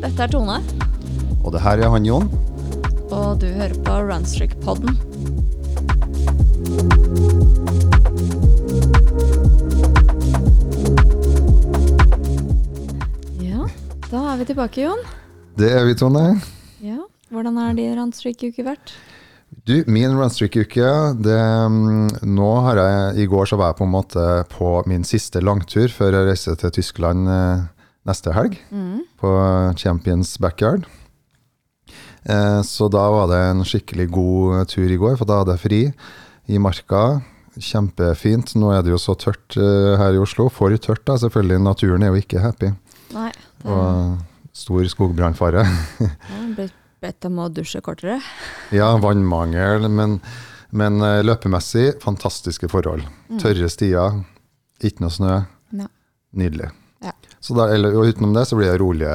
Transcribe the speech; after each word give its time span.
dette 0.00 0.22
er 0.24 0.32
Tone, 0.32 0.58
Og 1.44 1.52
det 1.54 1.60
her 1.64 1.78
er 1.80 1.90
han 1.94 2.04
Jon. 2.04 2.28
og 3.10 3.40
du 3.42 3.46
hører 3.46 3.74
på 3.84 3.96
Runstrick-podden. 4.08 4.96
Ja, 13.40 13.66
da 14.10 14.20
er 14.32 14.40
vi 14.40 14.48
tilbake, 14.50 14.84
Jon. 14.84 15.00
Det 15.58 15.70
er 15.74 15.86
vi, 15.88 15.94
Tone. 15.98 16.24
Ja, 16.84 17.00
Hvordan 17.30 17.58
har 17.60 17.74
din 17.78 17.94
Runstrick-uke 17.98 18.64
vært? 18.66 18.94
Du, 19.66 19.74
min 19.90 20.12
runstreak-uke 20.14 20.90
det, 21.18 21.36
mm, 21.74 22.22
Nå 22.30 22.50
har 22.64 22.78
jeg 22.78 23.24
I 23.24 23.26
går 23.30 23.48
så 23.50 23.56
var 23.58 23.72
jeg 23.72 23.80
på 23.80 23.86
en 23.88 23.92
måte 23.92 24.26
på 24.52 24.68
min 24.88 25.02
siste 25.04 25.42
langtur 25.42 25.90
før 25.90 26.14
jeg 26.14 26.28
reiste 26.28 26.54
til 26.60 26.70
Tyskland 26.78 27.26
eh, 27.28 27.64
neste 28.08 28.32
helg. 28.36 28.56
Mm. 28.70 29.02
På 29.20 29.32
Champions 29.80 30.38
Backyard. 30.38 30.86
Eh, 32.24 32.62
så 32.62 32.88
da 32.92 33.04
var 33.10 33.28
det 33.30 33.40
en 33.50 33.64
skikkelig 33.66 34.08
god 34.12 34.70
tur 34.72 34.90
i 34.90 34.98
går, 35.00 35.16
for 35.20 35.28
da 35.28 35.40
hadde 35.40 35.56
jeg 35.56 35.64
fri 35.64 35.82
i 36.50 36.60
marka. 36.62 37.20
Kjempefint. 37.60 38.54
Nå 38.60 38.70
er 38.72 38.84
det 38.86 38.92
jo 38.94 39.00
så 39.00 39.16
tørt 39.18 39.56
eh, 39.58 39.94
her 40.00 40.16
i 40.16 40.22
Oslo. 40.22 40.48
For 40.52 40.72
tørt, 40.78 41.02
da. 41.08 41.18
Selvfølgelig. 41.20 41.62
Naturen 41.64 42.04
er 42.06 42.14
jo 42.14 42.20
ikke 42.22 42.42
happy. 42.42 42.72
Nei, 43.16 43.30
det 43.62 43.72
Og 43.74 44.20
stor 44.56 44.86
skogbrannfare. 44.92 45.64
bedt 47.00 47.26
om 47.28 47.40
å 47.40 47.48
dusje 47.52 47.80
kortere. 47.84 48.18
Ja, 48.74 48.92
vannmangel, 49.00 49.88
men, 49.88 50.18
men 50.70 51.00
eh, 51.04 51.22
løpemessig 51.24 51.94
fantastiske 52.04 52.70
forhold. 52.70 53.06
Tørre 53.40 53.70
stier, 53.72 54.20
ikke 54.84 55.06
noe 55.06 55.14
snø. 55.14 55.40
Ja. 55.80 55.88
Nydelig. 56.36 56.70
Ja. 57.04 57.16
Så 57.40 57.54
da, 57.56 57.68
eller, 57.72 57.94
og 57.96 58.10
utenom 58.10 58.34
det 58.36 58.42
så 58.50 58.56
blir 58.58 58.68
det 58.72 58.80
rolige, 58.82 59.14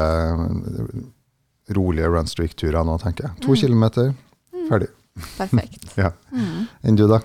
rolige 1.75 2.09
runstreak-turer 2.09 2.85
nå, 2.85 2.95
tenker 3.01 3.27
jeg. 3.29 3.41
To 3.45 3.55
kilometer, 3.57 4.13
ferdig. 4.69 4.89
Perfekt. 5.37 5.85
Ja. 6.01 6.09
Mm. 6.33 6.65
Enn 6.83 6.97
du, 6.99 7.05
da? 7.07 7.21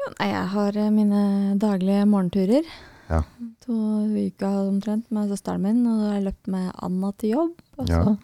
Jo, 0.00 0.08
nei, 0.18 0.30
jeg 0.32 0.46
har 0.54 0.78
eh, 0.80 0.88
mine 0.92 1.20
daglige 1.62 2.06
morgenturer. 2.10 2.66
Ja. 3.10 3.20
To 3.66 3.76
uker 4.16 4.56
omtrent 4.70 5.12
med 5.14 5.30
søsteren 5.30 5.62
min, 5.62 5.84
og 5.86 6.00
jeg 6.08 6.24
løpt 6.26 6.50
med 6.50 6.72
Anna 6.82 7.12
til 7.20 7.36
jobb. 7.36 7.54
Og 7.78 7.86
så 7.86 8.00
Ja. 8.00 8.16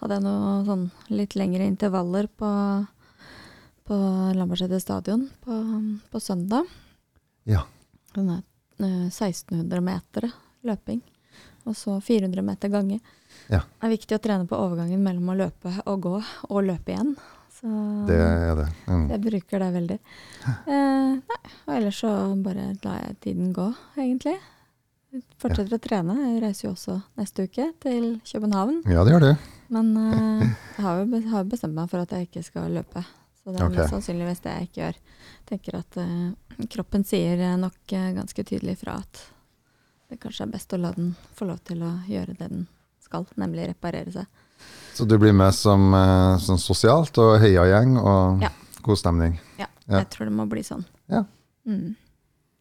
hadde 0.00 0.16
jeg 0.16 0.24
noen 0.24 0.64
sånn 0.70 0.86
litt 1.10 1.34
lengre 1.36 1.66
intervaller 1.68 2.30
på, 2.38 2.50
på 3.88 3.98
Lambertseter 4.38 4.80
stadion 4.82 5.26
på, 5.44 5.58
på 6.14 6.22
søndag. 6.22 6.70
Ja. 7.50 7.66
Sånne 8.14 8.40
eh, 8.80 9.08
1600 9.10 9.84
meter 9.84 10.30
løping. 10.64 11.02
Og 11.68 11.76
så 11.76 11.98
400 12.04 12.44
meter 12.44 12.72
gange. 12.72 13.00
Ja. 13.48 13.62
Det 13.62 13.88
er 13.88 13.94
viktig 13.94 14.16
å 14.16 14.22
trene 14.22 14.48
på 14.48 14.58
overgangen 14.58 15.02
mellom 15.04 15.32
å 15.32 15.38
løpe 15.38 15.72
og 15.84 16.00
gå, 16.04 16.14
og 16.48 16.64
løpe 16.64 16.94
igjen. 16.94 17.14
Så 17.58 17.70
Det 18.06 18.16
er 18.16 18.54
det. 18.56 18.68
Mm. 18.86 19.08
jeg 19.10 19.20
bruker 19.24 19.64
det 19.64 19.68
veldig. 19.74 19.98
Eh, 20.46 21.12
nei, 21.18 21.40
og 21.66 21.74
ellers 21.74 21.98
så 22.04 22.12
bare 22.44 22.70
lar 22.84 23.00
jeg 23.02 23.18
tiden 23.24 23.52
gå, 23.56 23.66
egentlig. 23.98 24.36
Jeg 25.08 25.24
Fortsetter 25.40 25.78
å 25.78 25.82
trene. 25.82 26.16
Jeg 26.20 26.42
reiser 26.44 26.68
jo 26.68 26.74
også 26.74 26.98
neste 27.18 27.48
uke 27.48 27.70
til 27.82 28.18
København. 28.28 28.82
Ja, 28.86 29.04
det 29.06 29.14
gjør 29.14 29.24
det. 29.24 29.36
Men 29.72 29.94
eh, 29.96 30.44
jeg 30.76 30.84
har 30.84 31.00
jo 31.00 31.22
har 31.32 31.48
bestemt 31.48 31.76
meg 31.76 31.88
for 31.90 32.04
at 32.04 32.12
jeg 32.14 32.28
ikke 32.28 32.44
skal 32.46 32.70
løpe. 32.76 33.02
Så 33.40 33.54
det 33.54 33.62
er 33.62 33.70
okay. 33.70 33.88
sannsynligvis 33.88 34.44
det 34.44 34.54
jeg 34.54 34.68
ikke 34.68 34.82
gjør. 34.82 35.00
Jeg 35.38 35.48
tenker 35.50 35.80
at 35.80 35.98
eh, 36.04 36.68
kroppen 36.76 37.06
sier 37.08 37.42
nok 37.58 37.96
eh, 37.96 38.12
ganske 38.20 38.44
tydelig 38.44 38.76
fra 38.82 39.00
at 39.00 39.24
det 40.08 40.18
kanskje 40.22 40.46
er 40.46 40.52
best 40.52 40.72
å 40.72 40.78
la 40.80 40.90
den 40.96 41.14
få 41.36 41.46
lov 41.48 41.58
til 41.68 41.82
å 41.84 41.92
gjøre 42.08 42.34
det 42.38 42.48
den 42.48 42.66
skal, 43.04 43.26
nemlig 43.36 43.68
reparere 43.70 44.12
seg. 44.12 44.26
Så 44.94 45.06
du 45.06 45.14
blir 45.20 45.32
med 45.36 45.54
som, 45.54 45.92
eh, 45.94 46.38
som 46.42 46.58
sosialt 46.58 47.18
og 47.22 47.36
heiagjeng 47.40 47.96
og 48.00 48.42
Ja. 48.42 48.50
god 48.82 48.98
stemning? 48.98 49.38
Ja, 49.58 49.66
Ja. 49.88 49.98
jeg 50.00 50.10
tror 50.10 50.24
det 50.26 50.34
må 50.34 50.48
bli 50.48 50.60
sånn. 50.62 50.84
Ja. 51.08 51.24
Mm. 51.66 51.94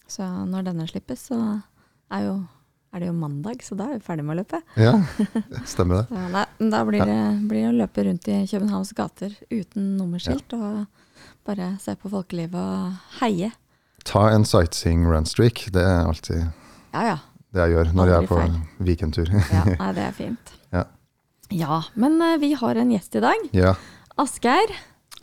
Så 0.08 0.24
når 0.24 0.63
denne 0.66 0.88
slippes, 0.88 1.28
så 1.30 1.63
er, 2.12 2.22
jo, 2.24 2.47
er 2.94 3.00
det 3.00 3.08
jo 3.08 3.13
mandag, 3.13 3.62
så 3.64 3.75
da 3.75 3.85
er 3.90 3.97
vi 4.00 4.06
ferdig 4.06 4.24
med 4.25 4.38
å 4.38 4.44
løpe. 4.44 4.62
Ja, 4.78 4.94
stemmer 5.66 6.03
det. 6.03 6.08
Så 6.09 6.29
nei, 6.31 6.46
da 6.72 6.84
blir 6.85 7.03
det, 7.06 7.47
blir 7.50 7.69
å 7.72 7.75
løpe 7.75 8.06
rundt 8.06 8.28
i 8.28 8.46
Københavns 8.47 8.94
gater 8.96 9.35
uten 9.52 9.97
nummerskilt 9.97 10.53
og 10.53 10.85
bare 11.46 11.78
se 11.79 11.96
på 11.96 12.09
folkelivet 12.09 12.56
og 12.56 12.94
heie. 13.22 13.52
Ta 14.06 14.29
en 14.29 14.46
sightseeing 14.46 15.06
runstreak. 15.08 15.66
Det 15.72 15.81
er 15.84 16.06
alltid 16.08 16.53
Ja 16.94 17.02
ja. 17.03 17.18
Det 17.57 17.63
jeg 17.66 17.73
gjør 17.75 17.90
når 17.97 18.12
jeg 18.13 18.18
er 18.23 18.29
på 18.29 18.38
Aldri 18.44 18.85
weekendtur. 18.91 19.34
ja 19.34 19.63
nei, 19.73 19.90
det 19.97 20.06
er 20.06 20.16
fint. 20.18 20.53
Ja. 20.75 20.84
Ja, 21.57 21.81
men 21.95 22.18
eh, 22.22 22.38
vi 22.41 22.53
har 22.59 22.75
en 22.79 22.94
gjest 22.94 23.16
i 23.19 23.23
dag. 23.23 23.50
ja. 23.57 23.73
Asgeir, 24.18 24.72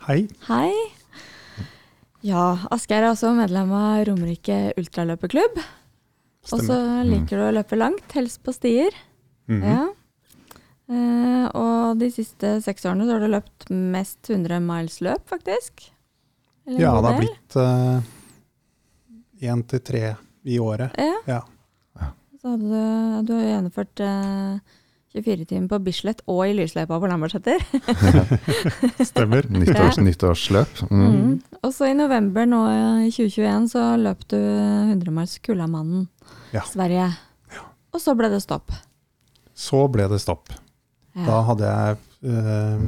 Hei. 0.06 0.21
hei. 0.47 0.71
Ja, 2.25 2.44
Asgeir 2.73 3.03
er 3.03 3.11
også 3.11 3.33
medlem 3.37 3.73
av 3.75 4.05
Romerike 4.09 4.59
ultraløperklubb. 4.81 5.59
Og 6.53 6.61
så 6.62 6.77
liker 7.09 7.41
du 7.41 7.43
å 7.49 7.53
løpe 7.56 7.77
langt, 7.81 8.05
helst 8.15 8.43
på 8.44 8.53
stier. 8.55 8.94
Mhm. 9.50 9.65
Ja. 9.65 9.83
Eh, 10.94 11.47
og 11.56 11.99
de 12.00 12.11
siste 12.12 12.59
seks 12.65 12.84
årene 12.87 13.06
så 13.09 13.17
har 13.17 13.25
du 13.25 13.31
løpt 13.33 13.67
mest 13.73 14.28
100 14.31 14.61
miles 14.65 14.99
løp, 15.05 15.25
faktisk. 15.33 15.87
Eller 16.69 16.81
Ja, 16.84 16.93
det 17.00 17.11
har 17.11 17.21
blitt 17.21 17.59
én 19.50 19.62
til 19.69 19.81
tre 19.84 20.05
i 20.44 20.59
året. 20.61 20.94
Ja, 21.00 21.17
Ja. 21.27 21.41
Så 22.44 22.50
hadde 22.53 22.69
du, 22.69 23.21
du 23.25 23.31
har 23.38 23.44
gjennomført 23.49 24.00
eh, 24.05 24.59
24 25.15 25.47
timer 25.49 25.69
på 25.71 25.78
Bislett 25.87 26.19
og 26.28 26.43
i 26.44 26.53
lysløypa 26.59 26.99
på 27.00 27.09
Lambertseter. 27.09 27.62
Stemmer. 29.09 29.47
Nyttårs, 29.55 29.97
nyttårsløp. 30.03 30.82
Mm. 30.91 31.05
Mm. 31.06 31.31
Og 31.65 31.72
så 31.72 31.88
i 31.88 31.94
november 31.97 32.44
nå 32.50 32.60
i 33.06 33.09
2021 33.15 33.71
så 33.72 33.84
løp 34.03 34.27
du 34.28 34.37
100 34.37 35.09
miles 35.15 35.38
Kullamannen, 35.47 36.05
Ja. 36.53 36.66
Sverige. 36.69 37.06
Og 37.94 38.03
så 38.03 38.12
ble 38.19 38.28
det 38.34 38.43
stopp. 38.44 38.75
Så 39.56 39.87
ble 39.88 40.05
det 40.12 40.21
stopp. 40.21 40.53
Ja. 41.15 41.25
Da 41.31 41.41
hadde 41.49 41.72
jeg 41.72 41.99
eh, 42.28 42.84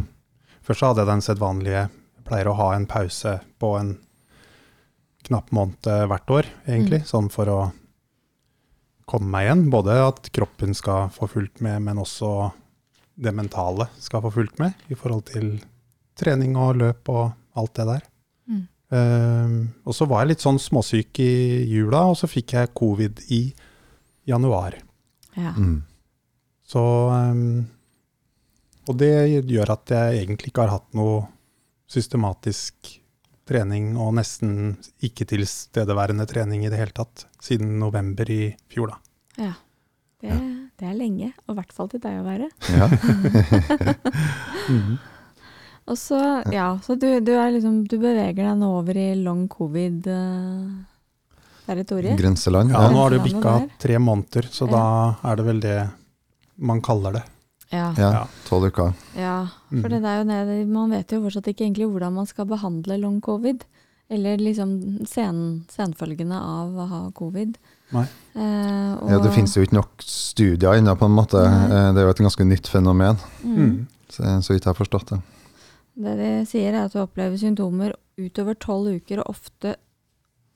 Først 0.67 0.83
så 0.83 0.91
hadde 0.91 1.05
jeg 1.07 1.13
den 1.15 1.25
sedvanlige 1.25 1.87
pleier 2.27 2.53
å 2.53 2.59
ha 2.59 2.73
en 2.75 2.89
pause 2.91 3.39
på 3.63 3.73
en 3.79 3.97
knapp 5.31 5.49
måned 5.55 5.87
hvert 6.11 6.33
år, 6.43 6.49
egentlig. 6.69 7.05
Mm. 7.07 7.09
Sånn 7.09 7.33
for 7.33 7.49
å 7.55 7.59
komme 9.09 9.31
meg 9.33 9.47
igjen. 9.47 9.65
Både 9.73 9.97
at 10.05 10.31
kroppen 10.35 10.75
skal 10.77 11.11
få 11.15 11.29
fulgt 11.31 11.63
med, 11.65 11.83
men 11.87 12.03
også 12.03 12.51
det 13.17 13.33
mentale 13.33 13.89
skal 14.03 14.25
få 14.27 14.33
fulgt 14.35 14.61
med. 14.63 14.77
I 14.93 14.99
forhold 14.99 15.29
til 15.31 15.57
trening 16.19 16.57
og 16.61 16.77
løp 16.81 17.09
og 17.13 17.31
alt 17.57 17.75
det 17.79 17.87
der. 17.91 18.09
Mm. 18.51 18.65
Uh, 18.87 19.55
og 19.89 19.97
så 19.97 20.07
var 20.09 20.23
jeg 20.23 20.35
litt 20.35 20.45
sånn 20.45 20.61
småsyk 20.63 21.21
i 21.25 21.33
jula, 21.71 22.05
og 22.11 22.19
så 22.21 22.29
fikk 22.31 22.57
jeg 22.59 22.75
covid 22.77 23.25
i 23.35 23.41
januar. 24.29 24.77
Ja. 25.37 25.53
Mm. 25.57 25.81
Så 26.67 26.83
um, 26.83 27.67
Og 28.89 28.97
det 28.99 29.11
gjør 29.47 29.71
at 29.75 29.91
jeg 29.91 30.23
egentlig 30.23 30.51
ikke 30.51 30.65
har 30.65 30.79
hatt 30.79 30.95
noe 30.99 31.27
systematisk 31.91 32.97
trening, 33.47 33.93
og 34.01 34.15
nesten 34.19 34.77
ikke 35.07 35.25
tilstedeværende 35.31 36.27
trening 36.27 36.65
i 36.67 36.71
det 36.73 36.79
hele 36.81 36.93
tatt, 36.97 37.27
siden 37.43 37.77
november 37.79 38.27
i 38.31 38.57
fjor, 38.73 38.87
da. 38.95 38.99
ja. 39.47 39.53
Det, 40.17 40.33
det 40.81 40.87
er 40.89 40.95
lenge, 40.97 41.27
og 41.47 41.51
i 41.53 41.57
hvert 41.59 41.73
fall 41.77 41.89
til 41.93 42.01
deg 42.01 42.15
å 42.19 42.25
være. 42.25 42.49
Ja. 42.73 42.87
Og 45.87 45.95
så, 46.01 46.17
ja, 46.51 46.73
så 46.83 46.97
du, 46.99 47.21
du, 47.23 47.31
er 47.39 47.53
liksom, 47.55 47.85
du 47.87 47.95
beveger 48.03 48.41
deg 48.43 48.57
nå 48.59 48.67
over 48.81 48.97
i 48.99 49.13
long 49.21 49.45
covid-territoriet. 49.53 52.17
Grenseland. 52.19 52.73
Ja, 52.75 52.81
Ja. 52.83 52.91
nå 52.91 52.99
har 53.05 53.11
det 53.15 53.21
bikka 53.23 53.53
tre 53.79 53.95
måneder, 54.03 54.49
så 54.51 54.67
Ja. 54.67 54.73
da 54.73 54.83
er 55.31 55.37
det 55.37 55.45
vel 55.47 55.61
det 55.63 55.77
man 56.59 56.81
kaller 56.83 57.13
det. 57.21 57.25
Ja, 57.77 58.11
ja. 58.13 58.25
Tolv 58.49 58.69
uker. 58.71 58.93
ja. 59.17 59.37
For 59.71 59.89
det 59.93 60.03
er 60.05 60.21
jo 60.23 60.27
det, 60.29 60.67
man 60.69 60.91
vet 60.95 61.13
jo 61.13 61.23
fortsatt 61.25 61.49
ikke 61.53 61.65
egentlig 61.67 61.89
hvordan 61.91 62.13
man 62.17 62.27
skal 62.31 62.47
behandle 62.51 62.99
long 63.03 63.21
covid. 63.21 63.65
Eller 64.09 64.39
liksom 64.39 64.77
sen, 65.11 65.65
senfølgene 65.69 66.37
av 66.39 66.77
å 66.79 66.85
ha 66.93 67.01
covid. 67.11 67.57
Nei. 67.93 68.05
Eh, 68.37 68.93
og, 69.01 69.09
Ja, 69.11 69.19
det 69.23 69.33
finnes 69.35 69.55
jo 69.57 69.65
ikke 69.67 69.79
nok 69.81 70.03
studier 70.07 70.77
ennå, 70.79 70.95
på 70.99 71.07
en 71.09 71.17
måte. 71.17 71.43
Nei. 71.43 71.65
Eh, 71.67 71.93
Det 71.93 72.03
er 72.03 72.07
jo 72.07 72.15
et 72.15 72.23
ganske 72.27 72.47
nytt 72.47 72.69
fenomen, 72.71 73.19
Mm. 73.43 73.57
Mm. 73.57 73.87
så, 74.09 74.23
så 74.43 74.53
vidt 74.55 74.63
jeg 74.65 74.75
har 74.75 74.79
forstått 74.85 75.11
det. 75.11 75.21
Det 75.97 76.15
de 76.21 76.31
sier 76.47 76.75
er 76.75 76.85
at 76.85 76.93
du 76.93 77.01
opplever 77.03 77.37
symptomer 77.41 77.95
utover 78.21 78.55
tolv 78.55 78.95
uker, 79.01 79.19
og 79.25 79.31
ofte 79.35 79.75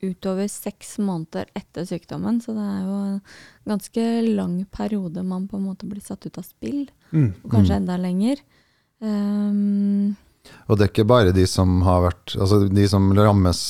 utover 0.03 0.47
seks 0.49 0.97
måneder 0.99 1.45
etter 1.55 1.85
sykdommen. 1.85 2.39
Så 2.41 2.53
det 2.57 2.63
er 2.65 2.81
jo 2.87 2.97
en 3.05 3.21
ganske 3.67 4.05
lang 4.35 4.65
periode 4.71 5.23
man 5.23 5.47
på 5.47 5.57
en 5.57 5.65
måte 5.69 5.87
blir 5.89 6.01
satt 6.01 6.25
ut 6.25 6.37
av 6.37 6.43
spill. 6.47 6.89
Mm. 7.11 7.33
Og 7.43 7.51
kanskje 7.51 7.75
Mm. 7.75 7.81
enda 7.81 7.97
lenger. 7.97 8.37
Um, 9.01 10.15
Og 10.69 10.77
det 10.77 10.85
er 10.85 10.91
ikke 10.91 11.07
bare 11.09 11.33
de 11.33 11.45
som 11.49 11.81
har 11.85 12.01
vært 12.09 12.35
Altså 12.37 12.67
de 12.69 12.87
som 12.89 13.11
rammes 13.17 13.61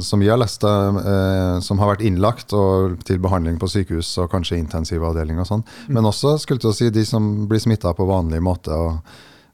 som 0.00 0.20
vi 0.22 0.28
har 0.30 0.38
lest, 0.38 0.62
eh, 0.64 1.60
som 1.60 1.78
har 1.82 1.90
vært 1.90 2.04
innlagt 2.06 2.52
og 2.56 3.02
til 3.04 3.18
behandling 3.18 3.58
på 3.60 3.68
sykehus 3.68 4.12
og 4.22 4.30
kanskje 4.32 4.56
intensivavdeling 4.62 5.40
og 5.42 5.46
sånn. 5.48 5.64
Mm. 5.88 5.94
Men 5.96 6.04
også 6.08 6.38
skulle 6.40 6.60
til 6.62 6.70
å 6.70 6.76
si 6.76 6.88
de 6.94 7.02
som 7.04 7.46
blir 7.50 7.58
smitta 7.60 7.92
på 7.98 8.06
vanlig 8.08 8.40
måte 8.40 8.70
og, 8.72 9.02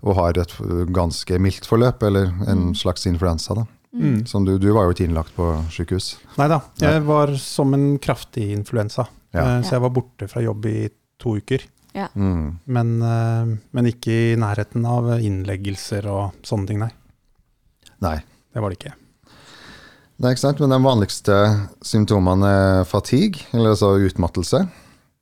og 0.04 0.14
har 0.14 0.38
et 0.38 0.52
ganske 0.92 1.40
mildt 1.40 1.66
forløp, 1.66 2.02
eller 2.06 2.26
en 2.46 2.68
Mm. 2.68 2.74
slags 2.76 3.06
influensa. 3.06 3.54
da. 3.56 3.64
Mm. 3.94 4.26
Som 4.26 4.44
du, 4.44 4.58
du 4.58 4.68
var 4.74 4.84
jo 4.84 4.92
ikke 4.96 5.06
innlagt 5.06 5.32
på 5.36 5.46
sykehus. 5.72 6.16
Nei 6.36 6.48
da, 6.52 6.58
jeg 6.82 7.04
var 7.06 7.32
som 7.40 7.72
en 7.76 7.98
kraftig 8.02 8.50
influensa. 8.52 9.06
Ja. 9.32 9.44
Eh, 9.58 9.62
Så 9.64 9.76
jeg 9.76 9.84
var 9.86 9.90
borte 9.96 10.28
fra 10.28 10.42
jobb 10.44 10.66
i 10.68 10.88
to 11.22 11.36
uker. 11.38 11.64
Mm. 12.14 12.58
Men, 12.68 12.90
eh, 13.02 13.54
men 13.72 13.86
ikke 13.88 14.12
i 14.32 14.36
nærheten 14.36 14.84
av 14.84 15.14
innleggelser 15.16 16.04
og 16.12 16.34
sånne 16.44 16.66
ting, 16.68 16.78
nei. 16.82 16.90
Nei. 18.04 18.18
Det 18.52 18.60
var 18.60 18.72
det 18.72 18.78
ikke. 18.82 18.92
Nei, 20.18 20.32
ikke 20.32 20.42
sant? 20.44 20.60
Men 20.60 20.72
de 20.72 20.80
vanligste 20.84 21.38
symptomene 21.84 22.50
er 22.80 22.84
fatigue, 22.88 23.46
eller 23.52 23.72
altså 23.74 23.94
utmattelse. 24.00 24.62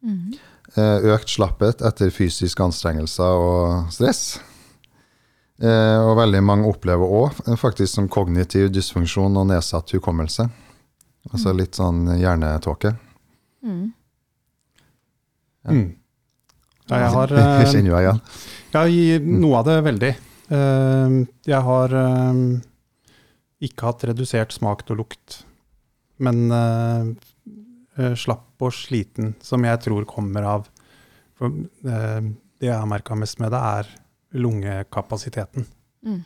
Mhm. 0.02 0.34
Eh, 0.74 1.06
Økt 1.14 1.30
slapphet 1.30 1.82
etter 1.86 2.10
fysiske 2.10 2.58
anstrengelser 2.64 3.38
og 3.38 3.92
stress. 3.94 4.40
Eh, 5.62 5.98
Og 6.02 6.16
veldig 6.18 6.40
mange 6.42 6.66
opplever 6.66 7.06
òg 7.06 7.36
faktisk 7.60 7.92
som 7.94 8.08
kognitiv 8.10 8.72
dysfunksjon 8.74 9.36
og 9.38 9.46
nedsatt 9.52 9.92
hukommelse. 9.94 10.48
Altså 11.30 11.52
litt 11.56 11.78
sånn 11.78 12.08
hjernetåke. 12.18 12.90
Mm. 13.64 13.92
Ja. 15.64 15.70
Mm. 15.70 15.86
Ja, 16.90 16.98
jeg 17.00 17.12
har 17.14 17.32
eh, 17.38 17.64
kjenner 17.70 17.88
du 17.88 17.94
deg 17.94 18.02
igjen. 18.04 18.20
Ja, 18.74 18.82
i 18.90 19.04
noe 19.22 19.60
av 19.62 19.68
det 19.70 19.78
veldig. 19.86 20.12
Eh, 20.58 21.14
jeg 21.48 21.62
har 21.70 21.94
eh, 22.02 22.42
ikke 23.64 23.88
hatt 23.88 24.04
redusert 24.10 24.52
smak 24.52 24.82
og 24.92 25.00
lukt, 25.00 25.38
men 26.20 26.42
eh, 26.52 27.08
eh, 27.96 28.12
slapp 28.20 28.60
og 28.64 28.74
sliten, 28.76 29.32
som 29.44 29.64
jeg 29.64 29.80
tror 29.86 30.04
kommer 30.10 30.44
av 30.58 30.68
for, 31.38 31.50
eh, 31.88 32.20
Det 32.60 32.68
jeg 32.68 32.76
har 32.78 32.86
merka 32.90 33.16
mest 33.18 33.40
med 33.42 33.50
det, 33.54 33.58
er 33.60 33.88
lungekapasiteten. 34.34 35.66
Mm. 36.04 36.22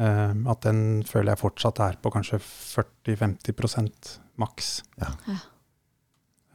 Uh, 0.00 0.32
at 0.48 0.62
den 0.64 1.02
føler 1.04 1.34
jeg 1.34 1.42
fortsatt 1.42 1.80
er 1.84 1.98
på 2.00 2.12
kanskje 2.14 2.38
40-50 2.40 4.14
maks. 4.40 4.70
Ja. 5.00 5.10
Ja. 5.28 5.40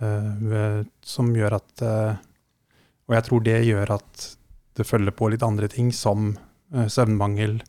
Uh, 0.01 0.81
som 1.05 1.29
gjør 1.37 1.55
at 1.61 1.83
uh, 1.85 2.17
Og 3.07 3.13
jeg 3.15 3.23
tror 3.29 3.43
det 3.45 3.59
gjør 3.63 3.93
at 3.95 4.25
det 4.75 4.83
følger 4.83 5.13
på 5.15 5.29
litt 5.31 5.43
andre 5.45 5.69
ting, 5.71 5.91
som 5.95 6.33
eh, 6.73 6.87
søvnmangel. 6.91 7.61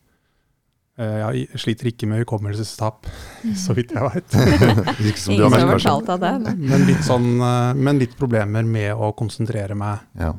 Eh, 0.99 1.19
jeg 1.21 1.61
sliter 1.61 1.91
ikke 1.93 2.09
med 2.11 2.25
hukommelsestap, 2.25 3.07
så 3.65 3.77
vidt 3.77 3.93
jeg 3.95 4.09
veit. 4.09 4.35
Ingen 5.05 5.21
som 5.21 5.55
har 5.55 5.69
fortalt 5.77 6.09
deg 6.11 6.25
det? 6.25 6.55
Men, 6.65 6.87
litt 6.89 7.05
sånn, 7.07 7.29
men 7.79 8.01
litt 8.03 8.17
problemer 8.19 8.67
med 8.67 8.91
å 8.97 9.13
konsentrere 9.15 9.77
meg 9.79 10.03
Ja. 10.19 10.33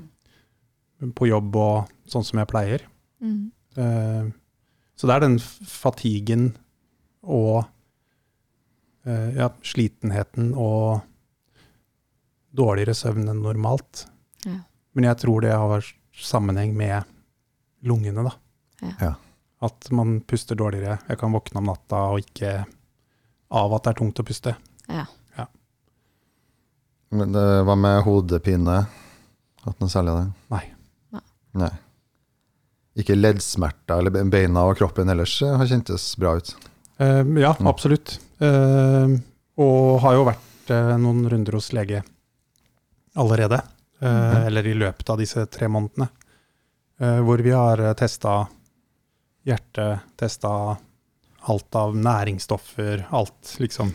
på 1.16 1.30
jobb 1.30 1.56
og 1.62 1.94
sånn 2.12 2.26
som 2.28 2.42
jeg 2.42 2.50
pleier. 2.52 2.86
Mm. 3.24 3.52
Uh, 3.78 4.30
Så 4.98 5.10
det 5.10 5.16
er 5.16 5.26
den 5.26 5.38
fatigen 5.40 5.68
fatiguen 5.70 6.48
og 7.28 7.66
uh, 9.08 9.30
ja, 9.36 9.52
slitenheten 9.62 10.54
og 10.56 11.04
dårligere 12.58 12.96
søvn 12.98 13.28
enn 13.30 13.44
normalt. 13.44 14.06
Ja. 14.46 14.62
Men 14.98 15.10
jeg 15.10 15.22
tror 15.22 15.44
det 15.46 15.54
har 15.54 15.86
sammenheng 16.18 16.74
med 16.78 17.06
lungene, 17.86 18.24
da. 18.26 18.34
Ja. 18.82 18.94
Ja. 19.02 19.14
At 19.68 19.92
man 19.94 20.22
puster 20.22 20.58
dårligere. 20.58 21.00
Jeg 21.10 21.20
kan 21.22 21.34
våkne 21.34 21.62
om 21.62 21.70
natta 21.70 22.02
og 22.14 22.24
ikke 22.24 22.64
av 23.50 23.74
at 23.78 23.86
det 23.86 23.94
er 23.94 24.00
tungt 24.02 24.22
å 24.22 24.26
puste. 24.26 24.56
Ja. 24.90 25.06
Men 27.10 27.32
det, 27.32 27.44
hva 27.64 27.76
med 27.80 28.02
hodepine? 28.04 28.82
Hatt 29.64 29.80
noe 29.80 29.92
særlig 29.92 30.12
av 30.12 30.18
det? 30.20 30.32
Nei. 30.52 30.64
Nei. 31.58 31.74
Ikke 32.98 33.16
leddsmerter 33.16 34.00
eller 34.02 34.26
beina 34.32 34.64
og 34.66 34.78
kroppen 34.80 35.10
ellers 35.14 35.36
eh, 35.46 35.54
har 35.60 35.70
kjentes 35.70 36.16
bra 36.18 36.36
ut. 36.40 36.54
Uh, 37.00 37.22
ja, 37.38 37.52
Mm. 37.60 37.68
absolutt. 37.70 38.16
Uh, 38.42 39.18
og 39.58 40.00
har 40.02 40.14
jo 40.18 40.24
vært 40.26 40.72
uh, 40.74 40.96
noen 40.98 41.28
runder 41.30 41.54
hos 41.60 41.72
lege 41.74 42.04
allerede. 43.18 43.62
eh, 44.02 44.08
Mhm. 44.08 44.46
Eller 44.48 44.68
i 44.68 44.74
løpet 44.78 45.10
av 45.10 45.18
disse 45.18 45.46
tre 45.50 45.68
månedene. 45.68 46.10
eh, 47.00 47.20
hvor 47.22 47.38
vi 47.42 47.50
har 47.52 47.78
testa 47.96 48.48
hjerte, 49.46 50.00
testa 50.18 50.78
alt 51.48 51.76
av 51.76 51.96
næringsstoffer, 51.96 53.06
alt 53.14 53.56
liksom. 53.60 53.92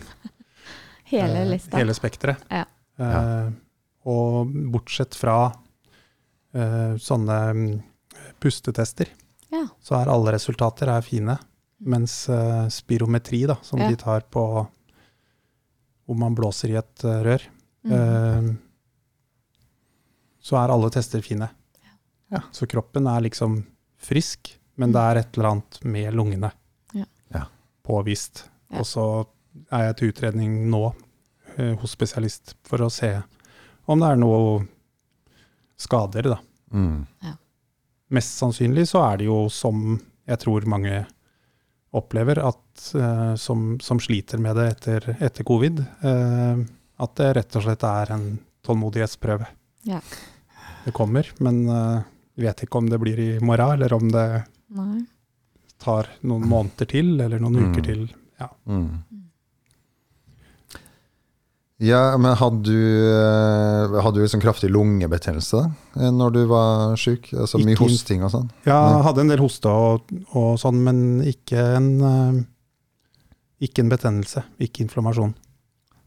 Hele 1.11 1.45
lista. 1.45 1.77
Hele 1.77 1.93
spekteret. 1.93 2.37
Ja. 2.49 2.65
Eh, 2.99 3.49
og 4.05 4.47
bortsett 4.71 5.15
fra 5.15 5.53
eh, 6.53 6.95
sånne 6.99 7.37
mm, 7.53 7.83
pustetester, 8.43 9.09
Ja. 9.53 9.67
så 9.85 9.95
er 10.01 10.09
alle 10.11 10.33
resultater 10.35 10.89
er 10.91 11.01
fine. 11.05 11.37
Mens 11.83 12.13
uh, 12.31 12.67
spirometri, 12.71 13.41
da, 13.49 13.57
som 13.61 13.79
Ja. 13.81 13.89
de 13.91 13.97
tar 13.99 14.21
på 14.31 14.43
hvor 16.05 16.17
man 16.19 16.35
blåser 16.35 16.71
i 16.73 16.77
et 16.79 17.03
uh, 17.07 17.19
rør, 17.23 17.43
mm. 17.83 17.91
uh, 17.91 18.55
så 20.43 20.57
er 20.59 20.73
alle 20.73 20.89
tester 20.91 21.21
fine. 21.23 21.47
Ja. 22.33 22.41
Så 22.51 22.67
kroppen 22.67 23.07
er 23.07 23.21
liksom 23.23 23.61
frisk, 24.03 24.55
men 24.75 24.91
det 24.95 24.99
er 25.03 25.21
et 25.21 25.37
eller 25.37 25.49
annet 25.53 25.79
med 25.85 26.13
lungene 26.17 26.51
Ja. 26.95 27.05
Ja. 27.33 27.45
påvist. 27.85 28.45
Ja. 28.71 28.79
Og 28.81 28.85
så 28.89 29.05
er 29.71 29.85
jeg 29.89 29.95
til 29.99 30.11
utredning 30.11 30.55
nå 30.71 30.93
hos 31.79 31.91
spesialist 31.93 32.55
for 32.65 32.81
å 32.81 32.89
se 32.89 33.11
om 33.85 33.99
det 34.01 34.07
er 34.09 34.15
noe 34.17 34.63
skader, 35.77 36.23
da. 36.33 36.39
Mm. 36.73 37.05
Mest 38.13 38.37
sannsynlig 38.39 38.85
så 38.91 39.01
er 39.07 39.17
det 39.21 39.25
jo 39.29 39.39
som 39.53 39.97
jeg 40.29 40.39
tror 40.43 40.65
mange 40.69 41.01
opplever, 41.93 42.39
at, 42.41 42.83
uh, 42.97 43.33
som, 43.37 43.75
som 43.83 43.99
sliter 44.01 44.39
med 44.41 44.55
det 44.57 44.67
etter, 44.75 45.07
etter 45.21 45.45
covid, 45.45 45.81
uh, 46.05 46.61
at 47.03 47.15
det 47.19 47.31
rett 47.37 47.57
og 47.59 47.65
slett 47.67 47.83
er 47.89 48.13
en 48.15 48.27
tålmodighetsprøve. 48.65 49.47
Ja. 49.89 49.99
Det 50.85 50.93
kommer, 50.95 51.27
men 51.43 51.61
jeg 51.67 52.43
vet 52.45 52.63
ikke 52.65 52.79
om 52.79 52.87
det 52.91 52.99
blir 53.01 53.19
i 53.19 53.29
morgen, 53.43 53.75
eller 53.77 53.93
om 53.95 54.07
det 54.11 54.25
Nei. 54.75 55.01
tar 55.83 56.07
noen 56.27 56.45
måneder 56.49 56.87
til, 56.91 57.13
eller 57.23 57.39
noen 57.43 57.59
Mm. 57.59 57.71
uker 57.71 57.85
til. 57.87 58.01
Ja. 58.39 58.47
Mm. 58.67 59.03
Ja, 61.81 62.17
men 62.21 62.35
hadde 62.37 62.61
du, 62.63 62.77
eh, 63.09 63.95
hadde 64.03 64.19
du 64.19 64.21
liksom 64.23 64.41
kraftig 64.43 64.69
lungebetennelse 64.71 65.57
da, 65.63 65.71
eh, 65.99 66.11
når 66.13 66.33
du 66.35 66.41
var 66.47 66.95
syk? 67.01 67.31
Altså 67.33 67.57
mye 67.59 67.73
Ikke- 67.75 67.87
hosting 67.89 68.23
og 68.23 68.31
sånn? 68.31 68.49
Ja, 68.65 68.97
Jeg 68.97 69.03
hadde 69.03 69.21
en 69.21 69.27
del 69.27 69.39
hoste 69.39 69.65
og, 69.69 70.01
og 70.35 70.57
sånn, 70.59 70.83
men 70.83 71.21
ikke 71.23 71.57
en, 71.75 71.89
eh, 72.01 72.43
ikke 73.67 73.79
en 73.83 73.89
betennelse, 73.89 74.43
ikke 74.61 74.85
inflammasjon. 74.87 75.33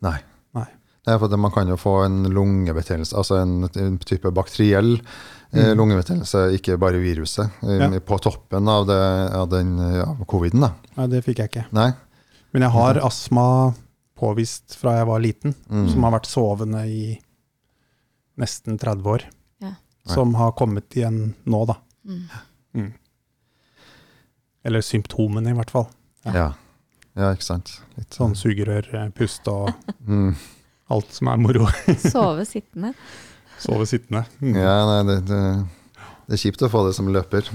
Nei. 0.03 0.19
Nei. 0.55 0.67
Nei, 1.07 1.19
for 1.19 1.29
det, 1.29 1.39
man 1.39 1.51
kan 1.51 1.67
jo 1.69 1.77
få 1.77 2.05
en 2.07 2.25
lungebetennelse, 2.25 3.15
altså 3.15 3.43
en, 3.43 3.65
en 3.77 3.99
type 3.99 4.31
bakteriell 4.33 5.01
Mm. 5.55 5.77
lungebetennelse, 5.79 6.53
ikke 6.59 6.77
bare 6.79 6.99
viruset, 7.01 7.49
Ja. 7.63 7.89
på 8.01 8.19
toppen 8.21 8.69
av, 8.69 8.85
det, 8.87 9.33
av 9.33 9.49
den 9.49 9.79
ja, 9.79 10.05
coviden 10.27 10.61
da. 10.61 10.73
Nei, 10.97 11.07
det 11.07 11.25
fikk 11.25 11.37
jeg 11.39 11.51
ikke. 11.51 11.65
Nei? 11.73 11.93
Men 12.53 12.63
jeg 12.63 12.71
har 12.73 12.95
astma 13.01 13.73
påvist 14.17 14.75
fra 14.81 14.97
jeg 14.99 15.07
var 15.07 15.21
liten, 15.21 15.55
Mm. 15.71 15.89
som 15.93 16.03
har 16.07 16.13
vært 16.19 16.27
sovende 16.31 16.83
i 16.89 17.19
nesten 18.39 18.79
30 18.79 19.07
år. 19.13 19.23
Ja. 19.61 19.75
Som 20.07 20.35
har 20.35 20.53
kommet 20.53 20.91
igjen 20.97 21.35
nå, 21.45 21.65
da. 21.67 21.77
Mm. 22.07 22.93
Eller 24.67 24.81
symptomene, 24.83 25.51
i 25.51 25.57
hvert 25.57 25.71
fall. 25.71 25.87
Ja. 26.27 26.33
Ja. 26.35 26.47
ja, 27.17 27.31
ikke 27.37 27.47
sant. 27.47 27.77
Litt 27.97 28.11
Sånn 28.17 28.35
sugerør, 28.39 28.89
eh, 28.95 29.09
pust 29.15 29.47
og 29.49 29.71
Mm. 30.07 30.35
alt 30.91 31.13
som 31.15 31.29
er 31.29 31.37
moro. 31.43 31.67
Sove 32.13 32.45
sittende. 32.47 32.95
Sove 33.63 33.87
sittende. 33.89 34.25
Mm. 34.43 34.57
Ja, 34.59 34.75
nei, 34.91 34.99
det, 35.09 35.21
det, 35.31 35.41
det 36.27 36.35
er 36.37 36.43
kjipt 36.43 36.63
å 36.67 36.71
få 36.73 36.83
det 36.89 36.95
som 36.99 37.07
løper. 37.09 37.47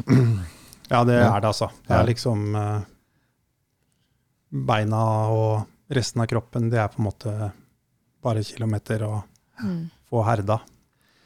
Ja, 0.91 1.03
det 1.07 1.19
Ja. 1.19 1.35
er 1.35 1.41
det, 1.43 1.47
altså. 1.51 1.69
Det 1.87 1.95
er 1.99 2.07
liksom 2.09 2.55
eh, 2.55 2.81
Beina 4.51 5.03
og 5.31 5.67
resten 5.91 6.21
av 6.23 6.27
kroppen, 6.31 6.69
det 6.71 6.79
er 6.79 6.87
på 6.93 7.01
en 7.01 7.07
måte 7.09 7.51
bare 8.23 8.43
kilometer 8.47 9.03
å 9.07 9.23
Mm. 9.61 9.89
få 10.09 10.23
herda. 10.25 10.55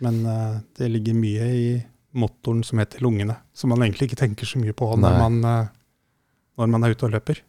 Men 0.03 0.25
uh, 0.25 0.57
det 0.77 0.89
ligger 0.91 1.13
mye 1.15 1.45
i 1.55 1.67
motoren 2.12 2.63
som 2.67 2.79
heter 2.81 3.00
lungene, 3.00 3.36
som 3.53 3.69
man 3.72 3.79
egentlig 3.86 4.10
ikke 4.10 4.17
tenker 4.25 4.45
så 4.50 4.60
mye 4.60 4.74
på 4.75 4.89
når, 5.00 5.15
man, 5.22 5.38
uh, 5.45 5.67
når 6.60 6.67
man 6.74 6.84
er 6.84 6.95
ute 6.95 7.05
og 7.07 7.13
løper. 7.15 7.39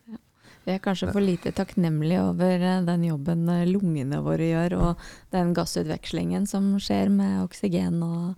Vi 0.67 0.73
er 0.75 0.79
kanskje 0.83 1.11
for 1.13 1.21
lite 1.23 1.51
takknemlige 1.55 2.23
over 2.27 2.55
eh, 2.63 2.81
den 2.87 3.05
jobben 3.07 3.45
lungene 3.71 4.19
våre 4.23 4.47
gjør, 4.51 4.77
og 4.79 5.05
den 5.35 5.53
gassutvekslingen 5.55 6.47
som 6.47 6.73
skjer 6.83 7.11
med 7.11 7.43
oksygen 7.45 8.01
og 8.03 8.35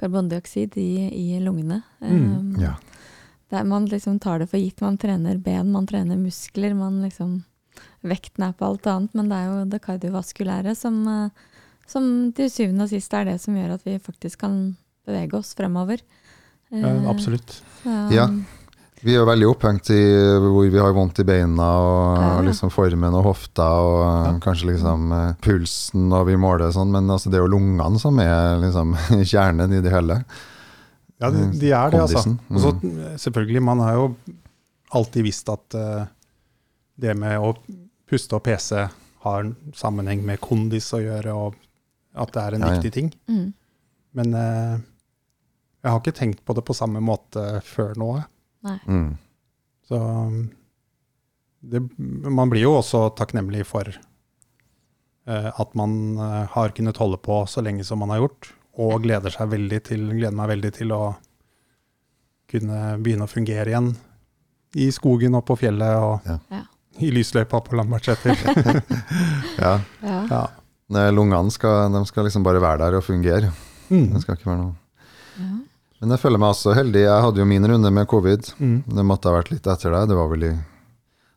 karbondioksid 0.00 0.76
i, 0.80 1.08
i 1.12 1.38
lungene. 1.40 1.82
Mm, 2.00 2.26
Um, 2.38 2.56
Ja. 2.60 2.74
der 3.50 3.64
man 3.64 3.84
liksom 3.86 4.18
tar 4.20 4.38
det 4.38 4.48
for 4.50 4.56
gitt. 4.60 4.80
Man 4.80 4.96
trener 4.98 5.36
ben, 5.38 5.72
man 5.72 5.86
trener 5.86 6.16
muskler. 6.16 6.74
Man 6.74 7.02
liksom 7.02 7.42
vekten 8.02 8.44
er 8.48 8.52
på 8.58 8.66
alt 8.66 8.86
annet, 8.90 9.14
men 9.14 9.28
det 9.30 9.36
er 9.38 9.46
jo 9.50 9.64
det 9.70 9.82
kardiovaskulære 9.84 10.74
som, 10.76 10.96
eh, 11.08 11.28
som 11.86 12.32
til 12.36 12.50
syvende 12.50 12.84
og 12.86 12.90
sist 12.92 13.12
er 13.14 13.24
det 13.30 13.40
som 13.40 13.54
gjør 13.58 13.74
at 13.76 13.84
vi 13.86 13.98
faktisk 14.02 14.40
kan 14.44 14.76
bevege 15.06 15.34
oss 15.38 15.54
fremover. 15.58 16.00
Ja, 16.72 16.88
Eh, 16.88 17.08
absolutt. 17.10 17.60
så, 17.82 18.10
Ja. 18.10 18.26
Vi 19.02 19.16
er 19.18 19.24
veldig 19.26 19.48
opphengt 19.50 19.90
i 19.90 19.98
hvor 20.38 20.70
vi 20.70 20.78
har 20.78 20.92
vondt 20.94 21.18
i 21.18 21.24
beina, 21.26 21.66
og 21.82 22.16
Ja, 22.18 22.28
ja. 22.36 22.40
liksom 22.46 22.70
formen 22.70 23.12
og 23.18 23.24
hofta, 23.24 23.66
og 23.82 24.26
Ja. 24.26 24.38
kanskje 24.38 24.70
liksom 24.72 25.10
eh, 25.12 25.34
pulsen 25.42 26.12
og 26.12 26.26
vi 26.28 26.36
måler 26.36 26.70
sånn, 26.72 26.90
men 26.92 27.08
altså, 27.10 27.28
det 27.28 27.34
er 27.40 27.42
jo 27.48 27.58
lungene 27.58 27.98
som 27.98 28.16
er 28.20 28.60
liksom 28.62 28.94
kjernen 29.26 29.72
i 29.74 29.80
det 29.82 29.90
hele. 29.92 30.24
Ja, 31.20 31.30
de, 31.30 31.50
de 31.58 31.70
er 31.72 31.90
det, 31.90 32.00
altså. 32.00 32.22
Kondisen. 32.22 32.38
Og 32.50 32.60
så 32.60 33.18
selvfølgelig, 33.18 33.62
man 33.62 33.78
har 33.80 33.94
jo 33.94 34.16
alltid 34.92 35.22
visst 35.24 35.48
at 35.48 35.74
uh, 35.74 36.06
det 36.98 37.16
med 37.16 37.38
å 37.38 37.56
puste 38.12 38.36
og 38.36 38.44
PC 38.44 38.82
har 39.24 39.42
en 39.46 39.54
sammenheng 39.78 40.22
med 40.26 40.40
kondis 40.44 40.90
å 40.96 41.00
gjøre, 41.00 41.32
og 41.32 41.56
at 42.18 42.32
det 42.34 42.42
er 42.42 42.56
en 42.58 42.64
Ja, 42.66 42.70
ja. 42.72 42.78
viktig 42.78 42.92
ting. 42.92 43.10
Mm. 43.30 43.52
Men 44.18 44.34
eh, 44.36 44.74
jeg 45.82 45.90
har 45.94 46.00
ikke 46.02 46.14
tenkt 46.18 46.42
på 46.44 46.54
det 46.58 46.64
på 46.68 46.76
samme 46.76 47.00
måte 47.00 47.62
før 47.64 47.94
nå. 47.98 48.10
Nei. 48.66 48.78
Mm. 48.86 49.12
Så 49.88 49.98
det, 51.62 51.80
man 51.98 52.50
blir 52.52 52.66
jo 52.66 52.74
også 52.80 53.06
takknemlig 53.18 53.64
for 53.70 53.88
eh, 53.88 55.48
at 55.50 55.74
man 55.78 55.96
eh, 56.18 56.42
har 56.52 56.74
kunnet 56.76 57.00
holde 57.00 57.18
på 57.22 57.40
så 57.50 57.62
lenge 57.64 57.86
som 57.88 58.02
man 58.02 58.12
har 58.14 58.24
gjort, 58.24 58.52
og 58.82 59.02
gleder, 59.04 59.32
seg 59.32 59.50
veldig 59.52 59.80
til, 59.88 60.06
gleder 60.16 60.36
meg 60.36 60.48
veldig 60.54 60.72
til 60.78 60.92
å 60.96 61.02
kunne 62.52 62.98
begynne 63.00 63.24
å 63.26 63.30
fungere 63.32 63.72
igjen 63.72 63.92
i 64.80 64.86
skogen 64.92 65.36
og 65.36 65.44
på 65.48 65.56
fjellet 65.60 65.96
og 66.00 66.28
Ja. 66.28 66.62
I 67.00 67.10
lysløypa 67.14 67.62
på 67.64 67.78
Lambertseter. 67.78 68.36
Ja. 69.62 69.78
Ja. 70.02 70.20
ja. 70.30 71.08
Lungene 71.14 71.52
skal, 71.54 71.94
skal 72.08 72.26
liksom 72.26 72.44
bare 72.44 72.60
være 72.60 72.82
der 72.82 72.98
og 72.98 73.04
fungere. 73.06 73.52
Mm. 73.88 74.10
Det 74.14 74.22
skal 74.24 74.36
ikke 74.36 74.50
være 74.50 74.60
noe 74.64 74.74
Ja. 75.38 75.52
Men 76.02 76.16
jeg 76.16 76.20
føler 76.24 76.40
meg 76.42 76.50
også 76.50 76.74
heldig. 76.74 77.04
Jeg 77.04 77.24
hadde 77.24 77.38
jo 77.38 77.46
min 77.46 77.66
runde 77.70 77.90
med 77.94 78.08
covid. 78.10 78.48
Mm. 78.58 78.78
Det 78.90 79.04
måtte 79.06 79.30
ha 79.30 79.36
vært 79.36 79.52
litt 79.52 79.68
etter 79.70 79.94
deg. 79.94 80.08
Det 80.10 80.16
var 80.18 80.30
vel 80.32 80.48
i 80.48 80.52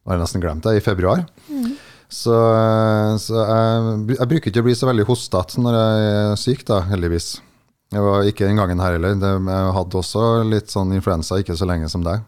nå 0.06 0.12
har 0.12 0.20
jeg 0.20 0.22
nesten 0.22 0.42
glemt 0.44 0.66
det, 0.66 0.76
i 0.78 0.84
februar. 0.86 1.24
Mm. 1.50 1.70
Så, 2.14 2.34
så 3.24 3.40
jeg, 3.42 3.94
jeg 4.20 4.30
bruker 4.30 4.52
ikke 4.52 4.62
å 4.62 4.68
bli 4.68 4.76
så 4.78 4.86
veldig 4.86 5.06
hostete 5.08 5.62
når 5.66 5.78
jeg 5.80 6.04
er 6.12 6.36
syk, 6.38 6.62
da, 6.70 6.84
heldigvis. 6.92 7.30
Jeg 7.96 8.04
var 8.06 8.28
ikke 8.30 8.46
den 8.46 8.62
gangen 8.62 8.84
her 8.84 9.00
heller. 9.00 9.16
Det, 9.18 9.32
jeg 9.50 9.72
hadde 9.80 9.98
også 10.02 10.26
litt 10.46 10.70
sånn 10.70 10.94
influensa, 10.94 11.40
ikke 11.42 11.58
så 11.58 11.66
lenge 11.70 11.90
som 11.90 12.06
deg. 12.06 12.22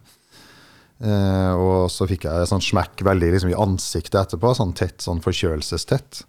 Eh, 0.98 1.54
og 1.54 1.92
så 1.94 2.08
fikk 2.10 2.25
jeg 2.25 2.50
sånn 2.50 2.63
smekk 2.63 3.04
veldig 3.06 3.30
liksom, 3.36 3.51
i 3.54 3.60
ansiktet 3.60 4.18
etterpå, 4.24 4.54
sånn 4.58 4.74
tett, 4.77 5.00
sånn 5.04 5.22
forkjølelsestett. 5.22 6.24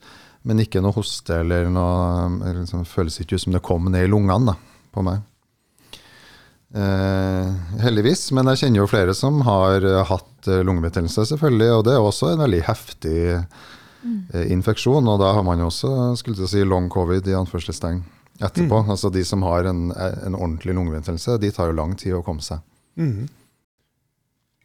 Men 0.49 0.61
ikke 0.63 0.83
noe 0.85 0.95
hoste 0.97 1.41
eller 1.43 1.67
noe 1.73 2.53
liksom, 2.61 2.85
Føles 2.89 3.19
ikke 3.21 3.37
ut 3.37 3.47
som 3.47 3.57
det 3.57 3.65
kom 3.65 3.89
ned 3.91 4.07
i 4.07 4.11
lungene 4.11 4.53
da, 4.53 4.55
på 4.95 5.05
meg. 5.07 5.25
Eh, 6.77 7.49
heldigvis, 7.81 8.27
men 8.37 8.51
jeg 8.53 8.61
kjenner 8.63 8.83
jo 8.83 8.91
flere 8.91 9.15
som 9.17 9.41
har 9.47 9.85
eh, 9.89 10.05
hatt 10.11 10.51
eh, 10.51 10.61
lungebetennelse, 10.67 11.25
selvfølgelig. 11.33 11.71
Og 11.79 11.83
det 11.89 11.97
er 11.97 12.05
også 12.05 12.35
en 12.35 12.45
veldig 12.45 12.61
heftig 12.69 13.19
eh, 13.33 14.47
infeksjon. 14.53 15.09
Og 15.09 15.21
da 15.23 15.33
har 15.39 15.47
man 15.49 15.65
jo 15.65 15.71
også 15.73 15.95
skulle 16.21 16.45
jeg 16.45 16.53
si, 16.53 16.65
long 16.69 16.91
covid 16.93 17.29
i 17.29 17.37
anførselstegn 17.39 18.05
etterpå. 18.39 18.85
Altså 18.85 19.11
de 19.11 19.25
som 19.27 19.43
har 19.49 19.67
en, 19.67 19.89
en 19.97 20.37
ordentlig 20.37 20.77
lungebetennelse, 20.77 21.41
de 21.43 21.51
tar 21.57 21.73
jo 21.73 21.79
lang 21.81 21.97
tid 21.99 22.19
å 22.19 22.25
komme 22.27 22.45
seg. 22.45 22.63
Mhm. 23.01 23.29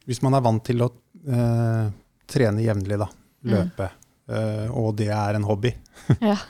Hvis 0.04 0.20
man 0.24 0.36
er 0.36 0.44
vant 0.44 0.64
til 0.66 0.84
å 0.84 0.90
eh, 1.24 1.92
trene 2.28 2.64
jevnlig, 2.64 2.98
da, 3.00 3.08
løpe, 3.50 3.90
eh, 4.28 4.66
og 4.70 4.94
det 5.00 5.10
er 5.14 5.38
en 5.38 5.48
hobby, 5.48 5.74
Ja. 6.20 6.36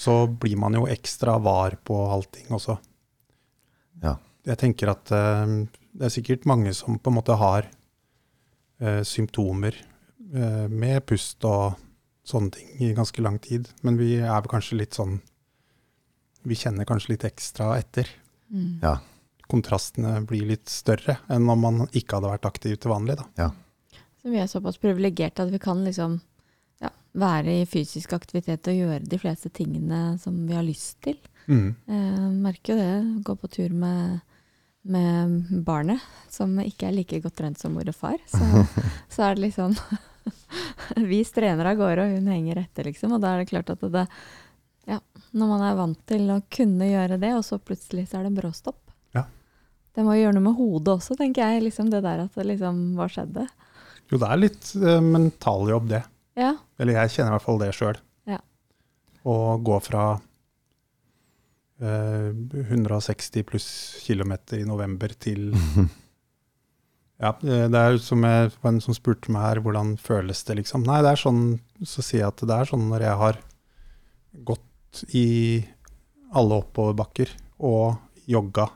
så 0.00 0.24
blir 0.26 0.56
man 0.56 0.72
jo 0.78 0.86
ekstra 0.88 1.34
var 1.42 1.74
på 1.84 1.96
allting 2.08 2.48
også. 2.56 2.78
Ja. 4.00 4.14
Jeg 4.48 4.56
tenker 4.62 4.94
at 4.94 5.10
eh, 5.12 5.52
det 5.92 6.08
er 6.08 6.14
sikkert 6.14 6.46
mange 6.48 6.72
som 6.76 6.98
på 6.98 7.12
en 7.12 7.18
måte 7.18 7.36
har 7.36 7.68
eh, 8.80 9.02
symptomer 9.04 9.76
eh, 9.76 10.66
med 10.70 11.04
pust 11.06 11.44
og 11.44 11.76
sånne 12.30 12.54
ting 12.54 12.70
i 12.86 12.94
ganske 12.96 13.22
lang 13.22 13.38
tid, 13.42 13.68
men 13.82 13.98
vi 14.00 14.14
er 14.20 14.38
vel 14.40 14.50
kanskje 14.52 14.78
litt 14.80 14.96
sånn 14.96 15.18
Vi 16.48 16.56
kjenner 16.56 16.86
kanskje 16.88 17.10
litt 17.12 17.24
ekstra 17.28 17.74
etter. 17.76 18.08
Mm. 18.48 18.78
Ja. 18.80 18.94
Kontrastene 19.50 20.20
blir 20.28 20.46
litt 20.52 20.70
større 20.70 21.18
enn 21.32 21.48
om 21.50 21.66
man 21.66 21.82
ikke 21.90 22.18
hadde 22.18 22.32
vært 22.32 22.48
aktiv 22.48 22.76
til 22.78 22.92
vanlig. 22.92 23.18
Da. 23.18 23.50
Så 24.22 24.30
vi 24.30 24.40
er 24.40 24.50
såpass 24.50 24.78
privilegerte 24.80 25.46
at 25.46 25.52
vi 25.52 25.60
kan 25.62 25.80
liksom 25.84 26.18
ja, 26.80 26.90
være 27.16 27.60
i 27.62 27.68
fysisk 27.68 28.12
aktivitet 28.16 28.68
og 28.68 28.76
gjøre 28.76 29.06
de 29.08 29.20
fleste 29.20 29.52
tingene 29.52 30.18
som 30.20 30.36
vi 30.48 30.56
har 30.56 30.66
lyst 30.66 31.00
til. 31.06 31.16
Mm. 31.46 31.70
Eh, 31.86 32.26
merker 32.44 32.74
jo 32.74 32.80
det. 32.80 33.22
Gå 33.24 33.36
på 33.40 33.48
tur 33.48 33.72
med, 33.72 34.20
med 34.82 35.64
barnet, 35.66 36.04
som 36.30 36.52
ikke 36.60 36.90
er 36.90 36.98
like 36.98 37.22
godt 37.24 37.38
trent 37.40 37.60
som 37.60 37.74
mor 37.76 37.88
og 37.88 37.96
far. 37.96 38.20
Så, 38.28 38.66
så 39.14 39.26
er 39.28 39.38
det 39.38 39.48
liksom 39.48 39.76
Vi 41.10 41.22
strener 41.24 41.72
av 41.72 41.80
gårde, 41.80 42.04
og 42.04 42.18
hun 42.18 42.30
henger 42.30 42.60
etter, 42.60 42.90
liksom. 42.90 43.16
Og 43.16 43.24
da 43.24 43.34
er 43.34 43.42
det 43.42 43.50
klart 43.52 43.72
at 43.72 43.82
det 43.88 44.06
Ja, 44.88 45.00
når 45.32 45.50
man 45.54 45.64
er 45.64 45.76
vant 45.78 46.00
til 46.08 46.28
å 46.32 46.42
kunne 46.52 46.88
gjøre 46.90 47.20
det, 47.22 47.32
og 47.38 47.44
så 47.46 47.60
plutselig 47.62 48.08
så 48.10 48.20
er 48.20 48.28
det 48.28 48.36
bråstopp. 48.36 48.89
Det 49.96 50.04
må 50.06 50.14
gjøre 50.16 50.36
noe 50.36 50.46
med 50.46 50.56
hodet 50.58 50.94
også, 50.96 51.16
tenker 51.18 51.42
jeg. 51.44 51.64
liksom 51.66 51.90
Det 51.92 52.02
der 52.04 52.24
at 52.26 52.36
det 52.38 52.46
liksom 52.52 52.80
Hva 52.98 53.06
skjedde? 53.10 53.46
Jo, 54.10 54.18
det 54.18 54.28
er 54.28 54.42
litt 54.42 54.72
uh, 54.82 54.98
mentaljobb, 55.04 55.86
det. 55.90 56.02
Ja. 56.38 56.54
Eller 56.80 56.98
jeg 56.98 57.14
kjenner 57.14 57.30
i 57.32 57.36
hvert 57.36 57.46
fall 57.46 57.62
det 57.62 57.70
sjøl. 57.76 57.98
Ja. 58.30 58.40
Å 59.22 59.36
gå 59.62 59.76
fra 59.86 60.04
uh, 61.82 62.30
160 62.64 63.46
pluss 63.46 63.70
kilometer 64.06 64.62
i 64.62 64.68
november 64.68 65.14
til 65.18 65.50
Ja, 67.20 67.34
eh, 67.44 67.66
det 67.68 67.76
er 67.76 67.94
jo 67.94 68.00
som 68.00 68.24
jeg, 68.24 68.52
en 68.64 68.80
som 68.80 68.96
spurte 68.96 69.32
meg 69.32 69.44
her, 69.44 69.60
hvordan 69.64 69.92
føles 70.00 70.40
det, 70.48 70.56
liksom. 70.62 70.86
Nei, 70.88 71.02
det 71.04 71.12
er 71.12 71.20
sånn, 71.20 71.42
så 71.84 72.00
sier 72.04 72.22
jeg 72.22 72.32
at 72.32 72.44
det 72.48 72.56
er 72.56 72.70
sånn 72.70 72.86
når 72.88 73.04
jeg 73.04 73.20
har 73.22 73.40
gått 74.48 75.02
i 75.12 75.26
alle 76.32 76.60
oppoverbakker 76.62 77.34
og 77.68 78.00
jogga, 78.30 78.70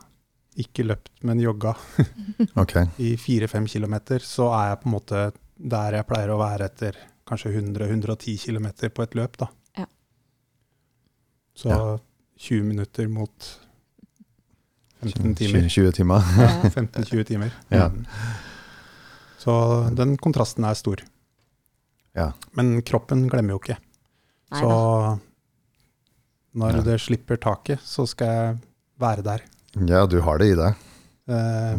ikke 0.57 0.85
løpt, 0.87 1.09
men 1.27 1.39
jogga, 1.43 1.73
okay. 2.61 2.85
i 2.97 3.15
fire-fem 3.19 3.65
kilometer, 3.67 4.19
så 4.23 4.49
er 4.55 4.69
jeg 4.71 4.79
på 4.83 4.89
en 4.89 4.95
måte 4.95 5.23
der 5.55 5.97
jeg 5.99 6.07
pleier 6.07 6.31
å 6.33 6.39
være 6.39 6.69
etter 6.69 6.97
kanskje 7.27 7.51
100-110 7.57 8.37
kilometer 8.45 8.91
på 8.93 9.03
et 9.03 9.15
løp, 9.17 9.37
da. 9.41 9.47
Ja. 9.79 9.85
Så 11.55 11.69
Ja. 11.73 11.97
20 12.37 12.63
minutter 12.67 13.07
mot 13.07 13.45
15 15.01 15.35
timer. 15.39 15.61
20, 15.69 15.69
20 15.69 15.91
timer. 15.95 16.19
Ja, 16.41 16.49
15-20 16.69 17.23
timer. 17.29 17.53
Ja. 17.71 17.85
Mm. 17.87 18.05
Så 19.39 19.53
den 19.95 20.17
kontrasten 20.17 20.65
er 20.67 20.73
stor. 20.75 21.03
Ja. 22.15 22.31
Men 22.57 22.81
kroppen 22.87 23.27
glemmer 23.31 23.55
jo 23.55 23.61
ikke. 23.63 23.77
Nei 24.51 24.61
så 24.61 24.71
når 26.55 26.77
Ja. 26.79 26.81
det 26.87 26.99
slipper 27.03 27.37
taket, 27.37 27.79
så 27.83 28.05
skal 28.07 28.27
jeg 28.35 28.57
være 28.99 29.23
der. 29.25 29.41
Ja, 29.87 30.05
du 30.07 30.19
har 30.23 30.37
det 30.39 30.47
i 30.53 30.55
deg. 30.55 30.75
Eh, 31.27 31.77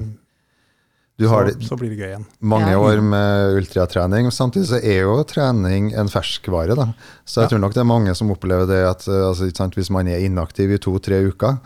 så, 1.17 1.39
det, 1.49 1.55
så 1.65 1.77
blir 1.81 1.89
det 1.95 1.97
gøy 1.97 2.09
igjen. 2.11 2.27
mange 2.45 2.71
Ja. 2.75 2.79
år 2.83 3.01
med 3.01 3.57
ultratrening. 3.63 4.29
Samtidig 4.31 4.69
så 4.69 4.81
er 4.85 5.01
jo 5.07 5.15
trening 5.25 5.95
en 5.97 6.09
ferskvare. 6.13 6.77
da. 6.77 6.91
Så 7.25 7.41
jeg 7.41 7.47
Ja. 7.47 7.49
tror 7.57 7.61
nok 7.65 7.73
det 7.75 7.81
er 7.81 7.89
mange 7.89 8.15
som 8.15 8.31
opplever 8.31 8.67
det 8.69 8.83
at 8.85 9.09
eh, 9.09 9.25
altså, 9.31 9.47
ikke 9.49 9.57
sant, 9.57 9.75
hvis 9.77 9.91
man 9.91 10.07
er 10.09 10.19
inaktiv 10.21 10.71
i 10.75 10.79
to-tre 10.79 11.23
uker, 11.31 11.59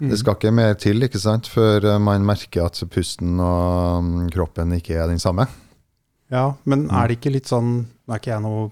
Mm. 0.00 0.08
det 0.10 0.18
skal 0.18 0.34
ikke 0.34 0.50
mer 0.52 0.74
til 0.74 1.00
ikke 1.06 1.20
sant, 1.20 1.46
før 1.46 1.84
eh, 1.84 1.98
man 1.98 2.24
merker 2.26 2.64
at 2.66 2.82
pusten 2.90 3.38
og 3.38 4.02
mm, 4.02 4.30
kroppen 4.34 4.72
ikke 4.74 4.96
er 4.98 5.06
den 5.06 5.20
samme. 5.20 5.46
Ja, 6.32 6.54
men 6.64 6.90
er 6.90 7.06
det 7.08 7.20
ikke 7.20 7.30
litt 7.32 7.46
sånn 7.46 7.86
Nå 8.08 8.12
er 8.14 8.18
ikke 8.18 8.32
jeg 8.34 8.42
noe 8.42 8.70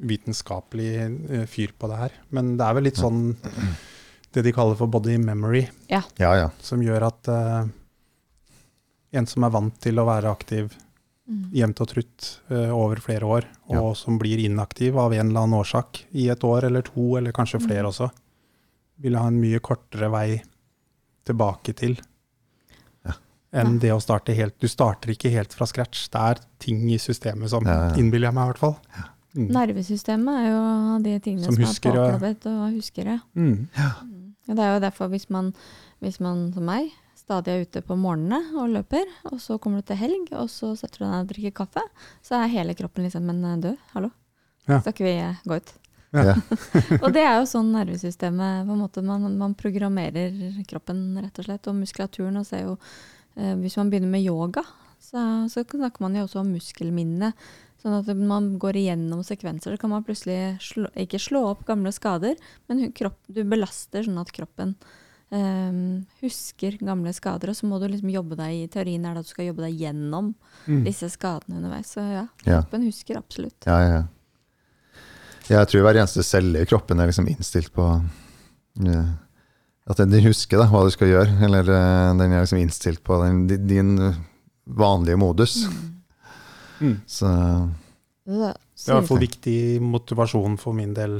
vitenskapelig 0.00 0.88
eh, 1.30 1.44
fyr 1.46 1.68
på 1.78 1.86
det 1.90 1.98
her, 1.98 2.10
men 2.32 2.56
det 2.56 2.64
er 2.66 2.74
vel 2.74 2.82
litt 2.88 2.96
sånn 2.96 3.36
det 4.34 4.42
de 4.44 4.52
kaller 4.52 4.76
for 4.78 4.90
body 4.90 5.16
memory, 5.18 5.68
Ja, 5.90 6.02
ja. 6.18 6.50
som 6.60 6.82
gjør 6.82 7.06
at 7.08 7.28
uh, 7.30 7.66
en 9.14 9.26
som 9.30 9.44
er 9.46 9.50
vant 9.54 9.76
til 9.80 10.00
å 10.02 10.06
være 10.08 10.30
aktiv 10.32 10.72
Mm. 11.24 11.44
jevnt 11.56 11.78
og 11.80 11.88
trutt 11.88 12.24
uh, 12.52 12.68
over 12.76 12.96
flere 13.00 13.24
år, 13.24 13.44
Ja. 13.70 13.80
og 13.80 13.94
som 13.96 14.18
blir 14.20 14.36
inaktiv 14.44 14.98
av 15.00 15.14
en 15.16 15.30
eller 15.30 15.40
annen 15.46 15.56
årsak 15.56 16.02
i 16.12 16.26
et 16.28 16.44
år 16.44 16.64
eller 16.68 16.82
to, 16.84 17.16
eller 17.16 17.32
kanskje 17.32 17.62
Mm. 17.62 17.64
flere 17.66 17.88
også, 17.88 18.10
vil 19.00 19.16
ha 19.16 19.26
en 19.30 19.40
mye 19.40 19.58
kortere 19.64 20.10
vei 20.12 20.42
tilbake 21.24 21.72
til 21.74 21.96
enn 23.54 23.78
det 23.78 23.92
å 23.94 24.00
starte 24.02 24.34
helt 24.34 24.56
Du 24.60 24.66
starter 24.68 25.12
ikke 25.14 25.30
helt 25.30 25.52
fra 25.54 25.64
scratch. 25.64 26.08
Det 26.10 26.20
er 26.20 26.40
ting 26.58 26.90
i 26.90 26.96
systemet 26.98 27.48
som 27.48 27.64
Ja, 27.64 27.88
ja. 27.88 27.94
innbiller 27.94 28.28
jeg 28.28 28.34
meg, 28.34 28.44
i 28.44 28.52
hvert 28.52 28.58
fall. 28.58 28.76
Mm. 29.36 29.48
Nervesystemet 29.54 30.40
er 30.44 30.48
jo 30.50 30.98
de 31.02 31.18
tingene 31.20 31.44
Som 31.44 31.54
som, 31.54 31.64
husker, 31.64 31.90
er 31.90 31.94
ja. 31.96 32.18
påkoblet 32.18 32.46
og 32.50 32.74
husker 32.76 33.04
det. 33.04 33.20
Mm. 33.34 33.68
Ja, 33.78 33.90
det 34.46 34.60
er 34.60 34.74
jo 34.74 34.82
derfor 34.84 35.08
hvis 35.12 35.28
man, 35.32 35.52
hvis 36.04 36.20
man 36.20 36.50
som 36.52 36.66
meg 36.68 36.90
stadig 37.16 37.52
er 37.54 37.62
ute 37.64 37.80
på 37.86 37.96
morgenene 37.96 38.40
og 38.60 38.72
løper, 38.74 39.08
og 39.30 39.38
så 39.40 39.56
kommer 39.62 39.80
du 39.80 39.88
til 39.88 39.96
helg, 40.02 40.28
og 40.36 40.50
så 40.52 40.74
setter 40.76 41.00
du 41.00 41.04
deg 41.06 41.12
ned 41.14 41.22
og 41.22 41.30
drikker 41.30 41.54
kaffe, 41.62 41.84
så 42.24 42.36
er 42.42 42.52
hele 42.52 42.74
kroppen 42.76 43.06
liksom 43.06 43.24
Men 43.24 43.62
død, 43.62 43.78
hallo, 43.94 44.10
Ja. 44.68 44.80
skal 44.80 44.92
ikke 44.92 45.04
vi 45.06 45.16
eh, 45.20 45.40
gå 45.44 45.56
ut? 45.56 45.72
Ja. 46.14 46.34
og 47.02 47.08
det 47.12 47.24
er 47.24 47.38
jo 47.40 47.48
sånn 47.50 47.72
nervesystemet 47.74 48.68
på 48.68 48.72
en 48.76 48.82
måte 48.84 49.02
man, 49.02 49.24
man 49.38 49.54
programmerer 49.58 50.36
kroppen, 50.68 51.16
rett 51.18 51.40
og 51.40 51.48
slett, 51.48 51.66
og 51.68 51.74
muskulaturen. 51.80 52.36
Og 52.38 52.46
ser 52.46 52.62
jo, 52.68 52.76
eh, 53.36 53.54
hvis 53.60 53.76
man 53.80 53.90
begynner 53.90 54.12
med 54.12 54.22
yoga, 54.24 54.62
så, 55.00 55.48
så 55.52 55.64
snakker 55.64 56.00
man 56.04 56.14
jo 56.18 56.24
også 56.26 56.40
om 56.42 56.52
muskelminne. 56.54 57.32
Sånn 57.84 57.98
at 57.98 58.08
man 58.16 58.54
går 58.58 58.78
igjennom 58.80 59.20
sekvenser, 59.26 59.74
så 59.74 59.80
kan 59.80 59.90
man 59.92 60.04
plutselig 60.06 60.56
slå, 60.64 60.88
ikke 60.96 61.18
slå 61.20 61.42
opp 61.50 61.66
gamle 61.68 61.92
skader, 61.92 62.34
men 62.70 62.86
kropp, 62.96 63.18
du 63.28 63.42
belaster 63.44 64.06
sånn 64.06 64.16
at 64.22 64.30
kroppen 64.32 64.72
um, 65.34 66.06
husker 66.22 66.78
gamle 66.80 67.12
skader, 67.12 67.52
og 67.52 67.58
så 67.58 67.68
må 67.68 67.76
du 67.82 67.88
liksom 67.92 68.08
jobbe 68.14 68.38
deg 68.40 68.62
i 68.62 68.70
teorien 68.72 69.04
er 69.04 69.18
det 69.18 69.24
at 69.24 69.28
du 69.28 69.32
skal 69.34 69.50
jobbe 69.50 69.66
deg 69.66 69.76
gjennom 69.84 70.32
Mm. 70.64 70.84
disse 70.86 71.10
skadene 71.12 71.58
underveis. 71.60 71.90
Så 71.92 72.00
ja, 72.00 72.22
Ja. 72.46 72.62
kroppen 72.62 72.86
husker 72.88 73.18
absolutt. 73.20 73.66
Ja, 73.68 73.78
ja. 73.84 74.02
ja. 75.50 75.58
Jeg 75.60 75.68
tror 75.68 75.82
hver 75.84 75.98
eneste 76.00 76.22
celle 76.24 76.62
i 76.64 76.68
kroppen 76.70 77.00
er 77.02 77.10
liksom 77.10 77.28
innstilt 77.28 77.68
på 77.76 77.84
ja, 78.80 79.02
At 79.86 79.98
den 80.00 80.14
husker 80.24 80.56
da, 80.62 80.64
hva 80.72 80.86
du 80.86 80.90
skal 80.94 81.10
gjøre. 81.10 81.34
Eller 81.44 81.68
eh, 81.68 82.14
den 82.16 82.32
er 82.32 82.40
liksom 82.46 82.62
innstilt 82.62 83.02
på 83.04 83.18
den, 83.20 83.42
di- 83.50 83.58
din 83.60 83.98
vanlige 84.64 85.20
modus. 85.20 85.56
Mm. 86.80 87.00
Så 87.06 87.28
Så, 88.24 88.54
Det 88.86 88.92
er 88.92 88.96
i 88.96 88.98
hvert 88.98 89.08
fall 89.08 89.22
viktig 89.22 89.58
motivasjon 89.84 90.56
for 90.58 90.76
min 90.76 90.94
del 90.96 91.18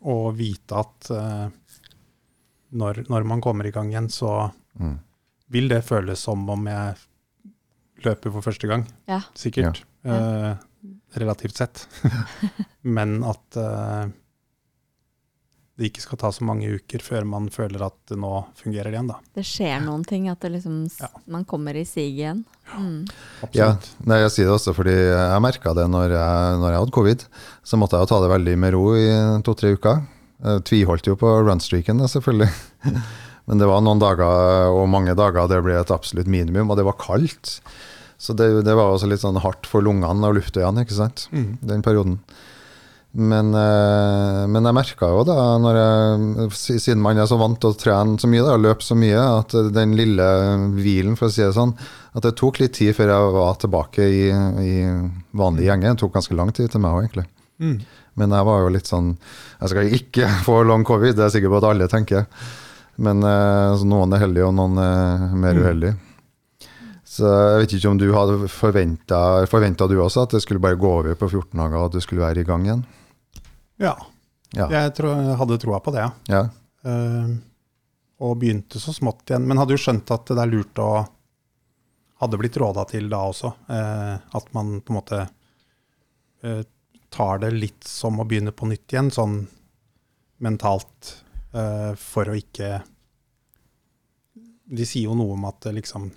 å 0.00 0.30
vite 0.32 0.78
at 0.80 1.10
uh, 1.12 1.48
når, 2.70 3.04
når 3.10 3.26
man 3.28 3.42
kommer 3.44 3.66
i 3.66 3.72
gang 3.74 3.90
igjen, 3.90 4.08
så 4.12 4.48
mm. 4.78 4.96
vil 5.52 5.68
det 5.68 5.82
føles 5.84 6.22
som 6.22 6.46
om 6.50 6.68
jeg 6.70 6.94
løper 8.06 8.32
for 8.32 8.46
første 8.46 8.70
gang. 8.70 8.86
Ja. 9.10 9.20
Sikkert. 9.36 9.82
eh, 10.04 10.52
relativt 11.20 11.56
sett. 11.60 11.82
Men 12.96 13.20
at 13.26 13.58
eh, 13.60 14.12
det 15.80 15.88
ikke 15.88 16.02
skal 16.04 16.18
ta 16.20 16.28
så 16.36 16.44
mange 16.44 16.68
uker 16.76 17.00
før 17.00 17.24
man 17.24 17.46
føler 17.52 17.80
at 17.86 18.12
nå 18.12 18.30
fungerer 18.60 18.90
det 18.92 18.98
igjen, 18.98 19.08
da. 19.08 19.16
det 19.38 19.44
skjer 19.48 19.80
noen 19.86 20.02
ting, 20.04 20.26
at 20.28 20.40
det 20.44 20.50
liksom, 20.58 20.82
Ja. 21.00 21.08
man 21.32 21.46
kommer 21.48 21.74
i 21.80 21.86
sig 21.88 22.10
igjen. 22.12 22.42
Mm. 22.76 23.06
Ja, 23.56 23.70
nei, 24.04 24.18
jeg 24.20 24.30
sier 24.34 24.50
det 24.50 24.54
også 24.58 24.74
fordi 24.76 24.92
jeg 24.94 25.40
merka 25.42 25.72
det 25.74 25.88
når 25.90 26.12
jeg, 26.12 26.58
når 26.60 26.68
jeg 26.74 26.80
hadde 26.84 26.96
covid. 27.00 27.24
Så 27.64 27.80
måtte 27.80 27.96
jeg 27.96 28.04
jo 28.06 28.10
ta 28.12 28.20
det 28.26 28.30
veldig 28.36 28.56
med 28.60 28.74
ro 28.76 28.84
i 28.94 29.06
to-tre 29.48 29.72
uker. 29.78 30.02
Jeg 30.44 30.64
tviholdt 30.68 31.08
jo 31.10 31.16
på 31.20 31.32
runstreaken, 31.48 32.04
selvfølgelig. 32.08 32.52
Men 33.50 33.58
det 33.58 33.66
var 33.66 33.80
noen 33.82 33.98
dager 33.98 34.70
og 34.76 34.84
mange 34.92 35.16
dager 35.18 35.48
det 35.50 35.58
ble 35.64 35.80
et 35.80 35.90
absolutt 35.90 36.28
minimum, 36.30 36.70
og 36.70 36.76
det 36.78 36.84
var 36.86 37.00
kaldt. 37.00 37.56
Så 38.20 38.36
det, 38.36 38.50
det 38.68 38.76
var 38.76 38.92
også 38.92 39.08
litt 39.08 39.24
sånn 39.24 39.40
hardt 39.40 39.64
for 39.66 39.80
lungene 39.82 40.28
og 40.28 40.36
luftøyene, 40.36 40.84
ikke 40.84 40.98
sant, 41.00 41.24
Mm. 41.32 41.56
den 41.64 41.82
perioden. 41.82 42.18
Men, 43.10 43.48
eh, 43.58 44.44
men 44.46 44.62
jeg 44.68 44.74
merka 44.76 45.08
jo 45.10 45.24
da, 45.26 45.34
når 45.58 45.76
jeg, 45.80 46.50
siden 46.78 47.00
man 47.02 47.18
er 47.18 47.26
så 47.26 47.34
vant 47.40 47.58
til 47.58 47.72
å 47.72 47.78
trene 47.78 48.20
så 48.22 48.28
mye 48.30 48.44
da, 48.46 48.52
og 48.54 48.62
løpe 48.62 48.86
så 48.86 48.94
mye, 48.94 49.18
at 49.40 49.54
den 49.74 49.96
lille 49.98 50.26
hvilen, 50.76 51.16
for 51.18 51.26
å 51.26 51.34
si 51.34 51.42
det 51.42 51.56
sånn, 51.56 51.72
at 52.14 52.22
det 52.22 52.36
tok 52.38 52.60
litt 52.62 52.76
tid 52.78 52.94
før 52.94 53.10
jeg 53.10 53.32
var 53.34 53.58
tilbake 53.58 54.06
i, 54.06 54.22
i 54.30 54.74
vanlig 55.34 55.66
gjenge. 55.66 55.90
Det 55.96 56.02
tok 56.04 56.14
ganske 56.20 56.36
lang 56.38 56.52
tid 56.54 56.70
til 56.70 56.84
meg 56.84 56.94
òg, 56.94 57.08
egentlig. 57.08 57.26
Mm. 57.58 57.74
Men 58.20 58.36
jeg 58.36 58.46
var 58.48 58.62
jo 58.64 58.70
litt 58.72 58.88
sånn 58.88 59.10
Jeg 59.60 59.68
skal 59.70 59.90
ikke 59.98 60.28
få 60.46 60.54
long 60.66 60.82
covid, 60.86 61.12
det 61.16 61.24
er 61.24 61.28
jeg 61.28 61.40
sikker 61.40 61.52
på 61.52 61.58
at 61.60 61.66
alle 61.72 61.90
tenker. 61.90 62.30
Men 63.02 63.26
eh, 63.26 63.74
så 63.80 63.90
noen 63.90 64.14
er 64.14 64.22
heldige, 64.22 64.46
og 64.46 64.54
noen 64.54 64.78
er 64.86 65.26
mer 65.34 65.58
Mm. 65.58 65.64
uheldige. 65.66 65.96
Så 67.10 67.26
jeg 67.26 67.58
vet 67.64 67.72
ikke 67.74 67.90
om 67.90 67.98
du 67.98 68.06
hadde 68.14 68.46
Forventa 68.54 69.88
du 69.90 69.96
også 69.98 70.22
at 70.28 70.30
det 70.36 70.44
skulle 70.44 70.62
bare 70.62 70.78
gå 70.78 70.86
over 71.00 71.16
på 71.18 71.26
14 71.26 71.58
dager, 71.58 71.74
og 71.80 71.88
at 71.90 71.96
du 71.98 72.00
skulle 72.04 72.22
være 72.22 72.44
i 72.44 72.46
gang 72.46 72.62
igjen? 72.68 72.84
Ja, 73.80 73.94
Ja. 74.56 74.66
jeg 74.68 74.94
tro, 74.98 75.12
jeg 75.14 75.36
hadde 75.38 75.58
troa 75.62 75.78
på 75.80 75.92
det, 75.94 76.04
ja. 76.28 76.40
Eh, 76.84 77.30
og 78.20 78.36
begynte 78.40 78.80
så 78.82 78.92
smått 78.92 79.30
igjen. 79.30 79.46
Men 79.48 79.56
hadde 79.60 79.72
jo 79.76 79.80
skjønt 79.80 80.10
at 80.12 80.26
det 80.28 80.38
er 80.42 80.50
lurt 80.52 80.74
å 80.82 80.90
Hadde 82.20 82.36
blitt 82.36 82.56
råda 82.60 82.82
til 82.84 83.06
da 83.08 83.16
også. 83.30 83.48
Uh, 83.64 84.18
at 84.36 84.48
man 84.52 84.82
på 84.84 84.92
en 84.92 84.96
måte 84.98 85.20
uh, 86.44 86.62
tar 87.08 87.38
det 87.40 87.48
litt 87.54 87.86
som 87.88 88.20
å 88.20 88.26
begynne 88.28 88.52
på 88.52 88.68
nytt 88.68 88.92
igjen, 88.92 89.08
sånn 89.10 89.46
mentalt. 90.44 91.14
for 91.96 92.28
å 92.30 92.36
ikke 92.36 92.82
De 94.70 94.84
sier 94.86 95.08
jo 95.08 95.14
noe 95.18 95.32
om 95.32 95.44
at 95.48 95.64
liksom 95.74 96.10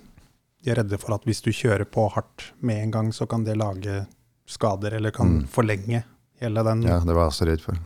De 0.62 0.70
er 0.70 0.76
redde 0.82 0.98
for 1.00 1.14
at 1.16 1.24
hvis 1.24 1.40
du 1.42 1.50
kjører 1.50 1.84
på 1.88 2.04
hardt 2.14 2.52
med 2.60 2.82
en 2.82 2.90
gang, 2.90 3.08
så 3.12 3.26
kan 3.26 3.42
det 3.44 3.56
lage 3.56 4.06
skader, 4.46 4.92
eller 4.94 5.10
kan 5.10 5.40
Mm. 5.40 5.48
forlenge 5.48 6.04
hele 6.44 6.62
den 6.66 6.84
ja, 6.86 7.00
det 7.00 7.16
var 7.16 7.26
jeg 7.26 7.32
også 7.34 7.48
redd 7.48 7.64
for. 7.64 7.80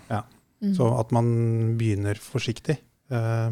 Mm. 0.58 0.72
så 0.74 0.88
at 0.98 1.12
man 1.14 1.26
begynner 1.78 2.18
forsiktig. 2.18 2.74
Eh, 3.14 3.50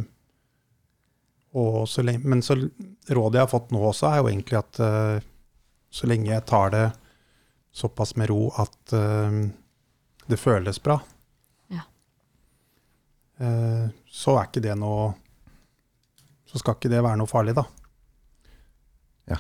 og 1.57 1.85
så 1.89 2.03
lenge, 2.05 2.27
men 2.29 2.43
så 2.45 2.57
rådet 2.59 3.39
jeg 3.39 3.45
har 3.47 3.53
fått 3.53 3.71
nå 3.73 3.81
også, 3.89 4.11
er 4.11 4.19
jo 4.21 4.29
egentlig 4.29 4.59
at 4.59 4.81
eh, 4.83 5.27
så 5.95 6.09
lenge 6.11 6.33
jeg 6.33 6.45
tar 6.51 6.73
det 6.75 6.87
såpass 7.77 8.17
med 8.19 8.29
ro 8.33 8.49
at 8.59 8.93
eh, 8.97 9.39
det 10.27 10.41
føles 10.43 10.83
bra, 10.83 10.99
Ja. 11.73 11.85
eh, 13.39 13.87
så 14.11 14.35
er 14.41 14.49
ikke 14.49 14.65
det 14.67 14.75
noe 14.81 15.15
Så 16.47 16.61
skal 16.63 16.77
ikke 16.77 16.91
det 16.93 17.03
være 17.03 17.19
noe 17.21 17.29
farlig, 17.31 17.55
da. 17.59 17.65
Ja. 19.29 19.37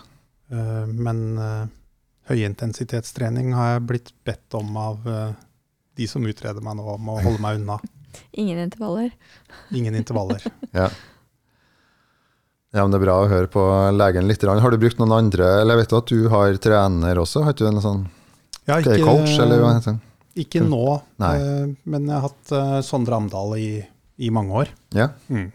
Eh, 0.51 0.87
men 0.91 1.21
uh, 1.39 1.69
høyintensitetstrening 2.27 3.53
har 3.55 3.77
jeg 3.77 3.85
blitt 3.87 4.11
bedt 4.27 4.57
om 4.59 4.75
av 4.77 5.07
eh, 5.07 5.31
de 5.97 6.07
som 6.11 6.25
utreder 6.29 6.61
meg 6.65 6.77
nå, 6.79 6.97
må 7.01 7.19
holde 7.25 7.41
meg 7.43 7.61
unna. 7.61 7.79
Ingen 8.37 8.59
intervaller. 8.67 9.11
Ingen 9.77 9.95
intervaller. 9.99 10.43
Ja. 10.77 10.91
ja, 12.77 12.83
men 12.85 12.93
det 12.93 12.99
er 13.01 13.05
bra 13.07 13.15
å 13.23 13.29
høre 13.31 13.49
på 13.49 13.63
legen 13.97 14.27
litt. 14.29 14.43
Har 14.45 14.71
du 14.75 14.77
brukt 14.81 14.99
noen 15.01 15.15
andre 15.17 15.47
Eller 15.63 15.77
jeg 15.79 15.83
vet 15.85 15.93
du 15.93 15.97
at 15.97 16.11
du 16.13 16.29
har 16.33 16.57
trener 16.61 17.21
også? 17.23 17.45
Har 17.47 17.57
du 17.57 17.65
en 17.69 17.81
sånn 17.81 18.03
Ja, 18.69 18.77
coach, 18.83 19.39
eller 19.41 19.63
hva 19.63 19.75
heter 19.79 19.97
det? 19.97 20.03
ikke 20.37 20.61
nå, 20.69 20.83
Nei. 21.23 21.31
eh, 21.41 21.69
men 21.89 22.11
jeg 22.11 22.13
har 22.13 22.27
hatt 22.27 22.51
eh, 22.53 22.75
Sondre 22.85 23.17
Amdal 23.17 23.55
i, 23.57 23.69
i 24.21 24.29
mange 24.29 24.53
år. 24.65 24.73
Ja. 24.93 25.07
Mm. 25.33 25.47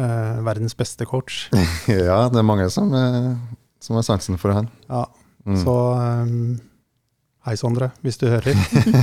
Eh, 0.00 0.38
verdens 0.46 0.72
beste 0.78 1.04
coach. 1.06 1.50
ja, 1.92 2.22
det 2.32 2.40
er 2.40 2.46
mange 2.46 2.70
som, 2.72 2.88
som 3.84 3.98
har 4.00 4.06
sansen 4.06 4.40
for 4.40 4.56
han. 4.56 4.70
Ja, 4.88 5.04
Mm. 5.44 5.58
Så 5.60 5.72
eh, 5.92 6.30
hei, 7.46 7.54
Sondre, 7.60 7.90
hvis 8.04 8.18
du 8.20 8.26
hører. 8.30 8.56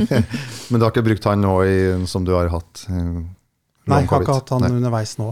Men 0.72 0.80
du 0.80 0.86
har 0.86 0.92
ikke 0.94 1.06
brukt 1.06 1.28
han 1.30 1.42
nå 1.44 1.54
i, 1.68 1.78
som 2.10 2.26
du 2.28 2.34
har 2.38 2.50
hatt? 2.54 2.86
eh, 2.90 3.22
Nei, 3.90 4.02
jeg 4.04 4.10
har 4.12 4.22
ikke 4.26 4.38
hatt 4.40 4.54
han 4.56 4.66
Nei. 4.68 4.72
underveis 4.78 5.16
nå. 5.20 5.32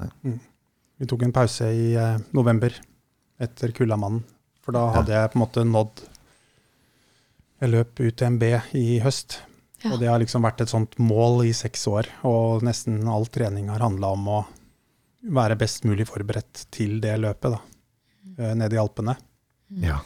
Nei. 0.00 0.08
Mm. 0.26 0.38
Vi 1.00 1.08
tok 1.10 1.22
en 1.26 1.32
pause 1.34 1.68
i 1.74 1.90
eh, 1.98 2.16
november 2.36 2.74
etter 3.40 3.72
Kullamannen. 3.76 4.22
For 4.64 4.76
da 4.76 4.86
Ja. 4.86 4.94
hadde 5.00 5.14
jeg 5.16 5.30
på 5.32 5.38
en 5.38 5.42
måte 5.46 5.62
nådd 5.64 6.02
Jeg 7.60 7.70
løp 7.74 8.00
UTMB 8.00 8.42
i 8.78 8.84
høst. 9.04 9.38
Ja. 9.84 9.90
Og 9.94 9.98
det 10.00 10.08
har 10.08 10.20
liksom 10.20 10.44
vært 10.44 10.60
et 10.64 10.68
sånt 10.72 10.94
mål 11.00 11.42
i 11.48 11.52
seks 11.56 11.86
år. 11.88 12.06
Og 12.28 12.62
nesten 12.64 13.02
all 13.08 13.26
trening 13.32 13.68
har 13.72 13.80
handla 13.84 14.12
om 14.16 14.28
å 14.32 14.38
være 15.36 15.56
best 15.60 15.84
mulig 15.88 16.06
forberedt 16.08 16.66
til 16.72 16.98
det 17.04 17.18
løpet, 17.20 17.52
da. 17.52 17.60
eh, 18.38 18.54
Nede 18.56 18.76
i 18.76 18.80
Alpene. 18.80 19.16
Ja. 19.84 19.98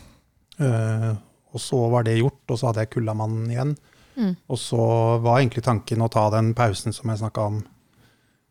Eh, 0.59 1.13
og 1.55 1.63
så 1.63 1.79
var 1.93 2.07
det 2.07 2.19
gjort, 2.19 2.43
og 2.51 2.59
så 2.59 2.69
hadde 2.69 2.85
jeg 2.85 2.93
Kullamannen 2.97 3.47
igjen. 3.53 3.77
Mm. 4.15 4.35
Og 4.51 4.59
så 4.59 4.83
var 5.23 5.41
egentlig 5.41 5.65
tanken 5.67 6.03
å 6.05 6.11
ta 6.13 6.27
den 6.35 6.53
pausen 6.59 6.95
som 6.95 7.11
jeg 7.11 7.23
snakka 7.23 7.47
om 7.51 7.61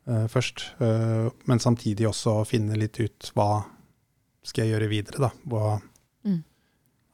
uh, 0.09 0.25
først. 0.31 0.65
Uh, 0.79 1.29
men 1.49 1.61
samtidig 1.63 2.07
også 2.09 2.41
finne 2.47 2.79
litt 2.79 2.99
ut 3.03 3.31
hva 3.35 3.65
skal 4.43 4.65
jeg 4.65 4.75
gjøre 4.75 4.91
videre, 4.91 5.27
da. 5.27 5.33
Hva, 5.51 5.79
Mm. 6.23 6.39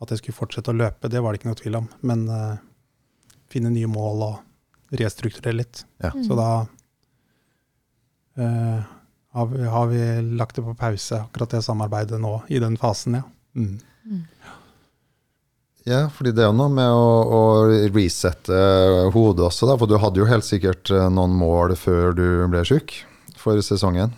At 0.03 0.11
jeg 0.13 0.21
skulle 0.21 0.37
fortsette 0.37 0.69
å 0.69 0.77
løpe, 0.77 1.09
det 1.09 1.17
var 1.25 1.33
det 1.33 1.39
ikke 1.39 1.49
noe 1.49 1.57
tvil 1.57 1.77
om. 1.79 1.87
Men 2.05 2.27
uh, 2.29 2.59
finne 3.49 3.71
nye 3.73 3.89
mål 3.89 4.21
og 4.27 4.99
restrukturere 4.99 5.57
litt. 5.57 5.83
Ja. 6.01 6.11
Mm. 6.13 6.23
Så 6.25 6.37
da 6.37 6.49
eh, 8.37 8.87
har, 9.37 9.49
vi, 9.51 9.65
har 9.65 9.89
vi 9.91 9.99
lagt 10.37 10.57
det 10.57 10.65
på 10.65 10.73
pause, 10.77 11.23
akkurat 11.27 11.53
det 11.53 11.61
samarbeidet 11.65 12.21
nå, 12.21 12.39
i 12.49 12.61
den 12.61 12.77
fasen, 12.81 13.19
ja. 13.19 13.25
Mm. 13.57 13.75
Mm. 14.05 14.23
Ja, 15.87 16.01
fordi 16.13 16.31
det 16.35 16.43
er 16.43 16.49
jo 16.49 16.57
noe 16.57 16.71
med 16.73 16.89
å, 16.91 17.05
å 17.39 17.41
resette 17.93 18.59
hodet 19.13 19.45
også, 19.47 19.69
da. 19.69 19.77
For 19.79 19.87
du 19.89 19.97
hadde 20.01 20.19
jo 20.21 20.27
helt 20.29 20.45
sikkert 20.47 20.91
eh, 20.91 21.07
noen 21.13 21.33
mål 21.39 21.75
før 21.79 22.13
du 22.17 22.25
ble 22.51 22.63
syk 22.67 22.93
for 23.39 23.59
sesongen. 23.63 24.11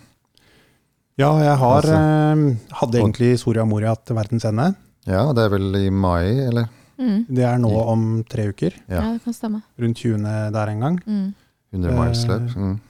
Ja, 1.20 1.30
jeg 1.44 1.56
har, 1.60 1.82
Altså- 1.82 1.98
eh, 1.98 2.76
hadde 2.80 2.98
egentlig 3.02 3.34
Soria 3.38 3.64
Moria 3.68 3.94
til 3.94 4.16
verdens 4.16 4.44
ende. 4.48 4.72
Ja, 5.06 5.26
det 5.36 5.44
er 5.44 5.52
vel 5.52 5.74
i 5.76 5.90
mai, 5.90 6.24
eller? 6.48 6.68
Mm. 7.02 7.26
Det 7.28 7.44
er 7.44 7.58
nå 7.58 7.70
om 7.90 8.02
tre 8.28 8.48
uker. 8.52 8.74
Ja. 8.88 9.00
Ja. 9.00 9.12
det 9.16 9.24
kan 9.24 9.34
stemme. 9.34 9.62
Rundt 9.80 9.98
20. 9.98 10.52
der 10.54 10.68
en 10.72 10.80
gang. 10.80 10.98
Mm. 11.06 11.28
100 11.72 11.94
miles 11.96 12.24
løp. 12.28 12.56
Mm. 12.56 12.80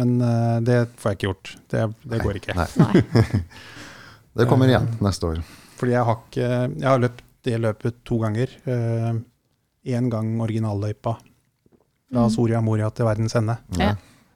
Men 0.00 0.14
eh, 0.22 0.60
det 0.66 0.78
får 0.98 1.10
jeg 1.12 1.18
ikke 1.18 1.28
gjort. 1.28 1.52
Det, 1.70 1.84
det 2.10 2.20
går 2.24 2.38
ikke. 2.40 2.54
Nei. 2.56 2.68
Nei. 2.80 3.02
Det 4.40 4.46
kommer 4.46 4.70
igjen 4.70 4.84
neste 5.02 5.26
år. 5.26 5.40
Fordi 5.80 5.90
jeg 5.96 6.04
har 6.06 6.18
ikke 6.20 6.44
Jeg 6.78 6.86
har 6.86 7.00
løpt 7.02 7.24
det 7.46 7.56
løpet 7.60 7.94
to 8.04 8.18
ganger. 8.22 8.48
Én 8.66 10.08
gang 10.12 10.28
originalløypa 10.44 11.12
fra 12.10 12.24
Mm. 12.26 12.30
Soria 12.34 12.58
Moria 12.60 12.88
til 12.90 13.06
verdens 13.06 13.36
ende. 13.38 13.54
Ja. 13.78 13.92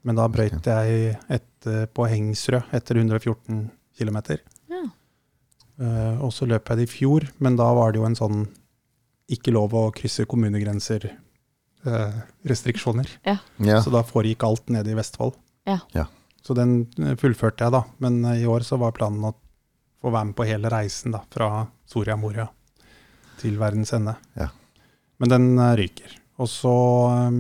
Men 0.07 0.14
da 0.14 0.29
brøyt 0.31 0.62
jeg 0.69 1.17
et, 1.33 1.67
på 1.95 2.05
Hengsrød 2.07 2.62
etter 2.77 2.95
114 3.01 3.71
km. 3.99 4.19
Ja. 4.71 4.83
Eh, 5.81 6.17
og 6.23 6.31
så 6.33 6.47
løp 6.47 6.69
jeg 6.69 6.77
det 6.79 6.85
i 6.87 6.93
fjor, 6.93 7.21
men 7.43 7.57
da 7.59 7.67
var 7.75 7.90
det 7.93 7.99
jo 7.99 8.07
en 8.07 8.14
sånn 8.19 8.45
ikke 9.33 9.53
lov 9.57 9.73
å 9.75 9.88
krysse 9.97 10.27
kommunegrenser-restriksjoner. 10.29 13.09
Ja. 13.25 13.37
Så 13.83 13.90
da 13.90 14.03
foregikk 14.07 14.43
alt 14.47 14.69
nede 14.71 14.90
i 14.93 14.95
Vestfold. 14.99 15.35
Ja. 15.67 15.79
Ja. 15.97 16.05
Så 16.45 16.53
den 16.55 16.85
eh, 17.01 17.17
fullførte 17.17 17.64
jeg, 17.64 17.73
da. 17.73 17.83
Men 18.05 18.21
eh, 18.29 18.43
i 18.45 18.47
år 18.47 18.61
så 18.67 18.77
var 18.79 18.93
planen 18.97 19.25
å 19.25 19.33
få 20.05 20.11
være 20.12 20.25
med 20.31 20.37
på 20.37 20.45
hele 20.47 20.69
reisen 20.71 21.12
da, 21.17 21.21
fra 21.33 21.67
Soria 21.88 22.17
Moria 22.21 22.45
til 23.40 23.59
verdens 23.61 23.92
ende. 23.97 24.16
Ja. 24.38 24.49
Men 25.23 25.33
den 25.33 25.47
eh, 25.59 25.75
ryker. 25.81 26.14
Og 26.42 26.49
så 26.51 26.75
eh, 27.14 27.38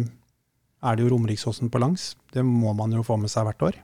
er 0.84 0.96
det 0.96 1.04
jo 1.06 1.12
Romeriksåsen 1.14 1.70
på 1.72 1.80
langs. 1.82 2.12
Det 2.34 2.44
må 2.46 2.72
man 2.76 2.92
jo 2.94 3.02
få 3.06 3.16
med 3.20 3.32
seg 3.32 3.46
hvert 3.48 3.64
år. 3.70 3.78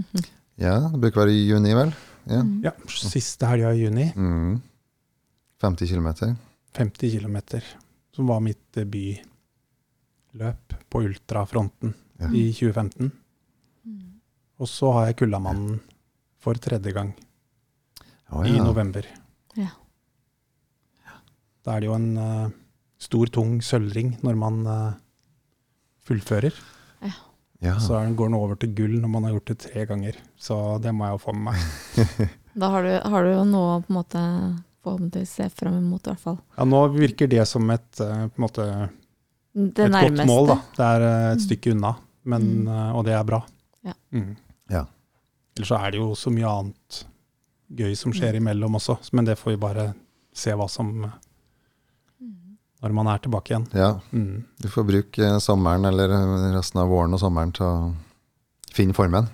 ja, 0.64 0.76
det 0.90 1.00
bruker 1.02 1.20
å 1.20 1.24
være 1.24 1.34
i 1.36 1.46
juni, 1.48 1.74
vel? 1.76 1.92
Ja. 2.30 2.40
Mm. 2.40 2.54
Ja, 2.64 2.72
Siste 2.88 3.48
helga 3.50 3.74
i 3.76 3.82
juni. 3.84 4.06
Mm. 4.16 4.60
50 5.64 5.90
km. 5.92 6.08
50 6.74 7.18
km, 7.18 7.36
som 8.14 8.26
var 8.28 8.40
mitt 8.44 8.60
debutløp 8.76 10.74
på 10.90 11.04
ultrafronten 11.06 11.94
Ja. 12.20 12.28
i 12.30 12.52
2015. 12.54 13.10
Mm. 13.84 14.20
Og 14.62 14.68
så 14.70 14.90
har 14.94 15.06
jeg 15.08 15.16
Kullamannen 15.18 15.80
for 16.38 16.54
tredje 16.62 16.92
gang 16.94 17.10
Å, 18.30 18.44
i 18.46 18.54
november. 18.58 19.06
Ja. 19.58 19.70
Da 21.64 21.74
er 21.76 21.80
det 21.80 21.88
jo 21.88 21.94
en 21.96 22.10
uh, 22.18 22.48
stor, 23.00 23.26
tung 23.32 23.58
sølvring 23.64 24.18
når 24.22 24.36
man 24.36 24.66
uh, 24.66 24.92
fullfører. 26.06 26.52
Ja. 27.64 27.78
Så 27.80 27.96
går 28.16 28.28
den 28.28 28.36
over 28.36 28.58
til 28.60 28.74
gull 28.76 28.98
når 29.00 29.08
man 29.08 29.24
har 29.24 29.32
gjort 29.38 29.46
det 29.54 29.58
tre 29.64 29.86
ganger. 29.88 30.16
Så 30.36 30.56
det 30.84 30.92
må 30.92 31.06
jeg 31.08 31.16
jo 31.16 31.22
få 31.22 31.32
med 31.36 31.52
meg. 31.54 32.30
Da 32.54 32.68
har 32.70 32.84
du, 32.86 32.90
har 33.10 33.24
du 33.26 33.30
jo 33.32 33.44
noe 33.50 33.80
på 33.82 33.90
en 33.90 33.96
måte 33.96 34.20
forhåpentligvis 34.84 35.30
se 35.40 35.46
frem 35.50 35.74
imot, 35.80 36.04
i 36.06 36.12
hvert 36.12 36.20
fall. 36.22 36.36
Ja, 36.54 36.66
nå 36.68 36.82
virker 36.94 37.26
det 37.32 37.42
som 37.50 37.66
et, 37.74 37.88
eh, 38.04 38.28
på 38.30 38.38
en 38.38 38.44
måte, 38.44 38.66
Det 39.56 39.86
et 39.88 39.90
nærmeste. 39.90 40.20
godt 40.20 40.28
mål. 40.28 40.46
da. 40.52 40.56
Det 40.76 40.84
er 40.86 41.06
et 41.08 41.38
Mm. 41.40 41.42
stykke 41.48 41.72
unna, 41.74 41.90
men, 42.30 42.46
Mm. 42.64 42.94
og 42.94 43.04
det 43.08 43.14
er 43.18 43.24
bra. 43.24 43.40
Ja. 43.82 43.92
Mm. 44.12 44.36
Ja. 44.70 44.84
Ellers 45.56 45.68
så 45.72 45.80
er 45.82 45.90
det 45.90 45.98
jo 45.98 46.12
så 46.14 46.30
mye 46.30 46.46
annet 46.46 47.04
gøy 47.74 47.96
som 47.96 48.12
skjer 48.12 48.36
imellom 48.38 48.76
også, 48.78 48.98
men 49.12 49.24
det 49.24 49.36
får 49.38 49.50
vi 49.50 49.56
bare 49.56 49.94
se 50.32 50.52
hva 50.52 50.68
som 50.70 50.92
Mm. 50.94 51.12
Når 52.84 52.96
man 52.96 53.08
er 53.12 53.22
tilbake 53.24 53.52
igjen. 53.52 53.68
ja. 53.72 53.94
Mm. 54.12 54.44
Du 54.60 54.68
får 54.68 54.84
bruke 54.88 55.24
eh, 55.24 55.38
sommeren 55.40 55.88
eller 55.88 56.12
resten 56.54 56.82
av 56.82 56.92
våren 56.92 57.16
og 57.16 57.22
sommeren 57.22 57.54
til 57.56 57.66
å 57.66 58.74
finne 58.74 58.96
formen. 58.96 59.30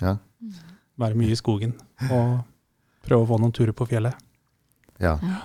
Ja. 0.00 0.16
Være 1.00 1.16
mye 1.16 1.34
i 1.34 1.38
skogen 1.38 1.74
og 2.08 2.40
prøve 3.04 3.24
å 3.24 3.28
få 3.28 3.38
noen 3.40 3.52
turer 3.56 3.76
på 3.76 3.86
fjellet. 3.88 4.16
Ja. 5.00 5.14
Ja. 5.24 5.38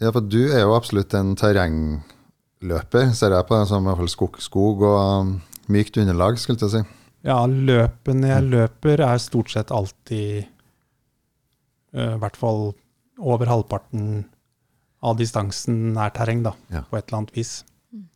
ja, 0.00 0.12
for 0.12 0.24
du 0.24 0.40
er 0.46 0.62
jo 0.64 0.76
absolutt 0.76 1.12
en 1.16 1.34
terrengløper, 1.36 3.12
ser 3.16 3.36
jeg 3.36 3.48
på 3.48 3.58
det 3.58 3.68
som 3.70 3.84
i 3.84 3.90
hvert 3.90 4.00
fall 4.02 4.12
skog, 4.12 4.38
skog 4.44 4.84
og 4.88 5.00
um, 5.00 5.34
mykt 5.72 6.00
underlag, 6.00 6.40
skulle 6.40 6.60
jeg 6.64 6.74
si. 6.76 6.82
Ja, 7.28 7.42
løpene 7.44 8.30
jeg 8.30 8.48
løper 8.52 9.02
er 9.04 9.20
stort 9.20 9.52
sett 9.52 9.72
alltid 9.74 10.46
eh, 11.92 12.12
i 12.14 12.20
hvert 12.22 12.38
fall 12.38 12.70
over 13.18 13.50
halvparten 13.50 14.22
av 15.02 15.16
distansen 15.18 15.92
nær 15.94 16.10
terreng, 16.14 16.42
da, 16.42 16.54
Ja. 16.72 16.82
på 16.82 16.98
et 16.98 17.08
eller 17.08 17.18
annet 17.18 17.36
vis. 17.36 17.64
Mm. 17.92 18.08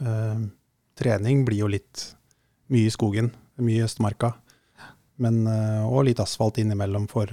Uh, 0.00 0.48
trening 0.96 1.44
blir 1.44 1.58
jo 1.58 1.68
litt 1.68 2.14
mye 2.72 2.86
i 2.88 2.94
skogen, 2.94 3.32
mye 3.58 3.82
i 3.82 3.84
Østmarka, 3.84 4.34
men, 5.18 5.46
uh, 5.46 5.84
og 5.86 6.06
litt 6.08 6.20
asfalt 6.20 6.58
innimellom 6.58 7.08
for 7.08 7.28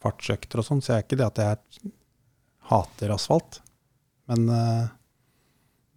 fartsøkter 0.00 0.62
og 0.62 0.64
sånn, 0.68 0.82
så 0.82 0.94
jeg 0.94 1.02
er 1.02 1.06
ikke 1.06 1.18
det 1.18 1.26
at 1.26 1.42
jeg 1.42 1.92
hater 2.70 3.10
asfalt, 3.14 3.60
men 4.28 4.48
uh, 4.50 4.88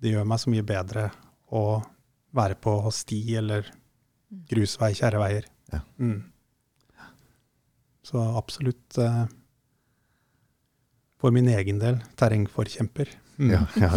det 0.01 0.13
gjør 0.13 0.25
meg 0.25 0.39
så 0.39 0.49
mye 0.49 0.65
bedre 0.65 1.11
å 1.51 1.81
være 2.35 2.55
på 2.61 2.73
sti 2.93 3.21
eller 3.39 3.69
grusvei, 4.49 4.93
kjerreveier. 4.97 5.45
Ja. 5.73 5.81
Mm. 5.97 6.31
Så 8.05 8.21
absolutt 8.37 8.97
eh, 8.97 9.25
for 11.19 11.31
min 11.35 11.47
egen 11.51 11.79
del 11.81 11.97
terrengforkjemper. 12.19 13.09
Mm. 13.39 13.51
Ja, 13.51 13.61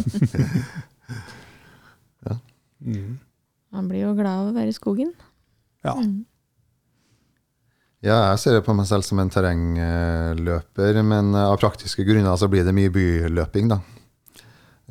ja. 2.27 2.37
Mm. 2.85 3.19
Man 3.73 3.89
blir 3.89 4.05
jo 4.09 4.13
glad 4.19 4.41
av 4.43 4.51
å 4.51 4.55
være 4.57 4.73
i 4.73 4.77
skogen. 4.77 5.13
Ja. 5.87 5.95
Mm. 5.99 6.25
ja, 8.07 8.17
jeg 8.33 8.39
ser 8.43 8.57
det 8.59 8.65
på 8.67 8.75
meg 8.77 8.87
selv 8.91 9.03
som 9.07 9.19
en 9.23 9.31
terrengløper, 9.33 11.01
men 11.07 11.33
eh, 11.35 11.49
av 11.49 11.59
praktiske 11.63 12.05
grunner 12.07 12.37
så 12.39 12.47
blir 12.51 12.67
det 12.67 12.75
mye 12.77 12.93
byløping, 12.95 13.71
da. 13.73 13.81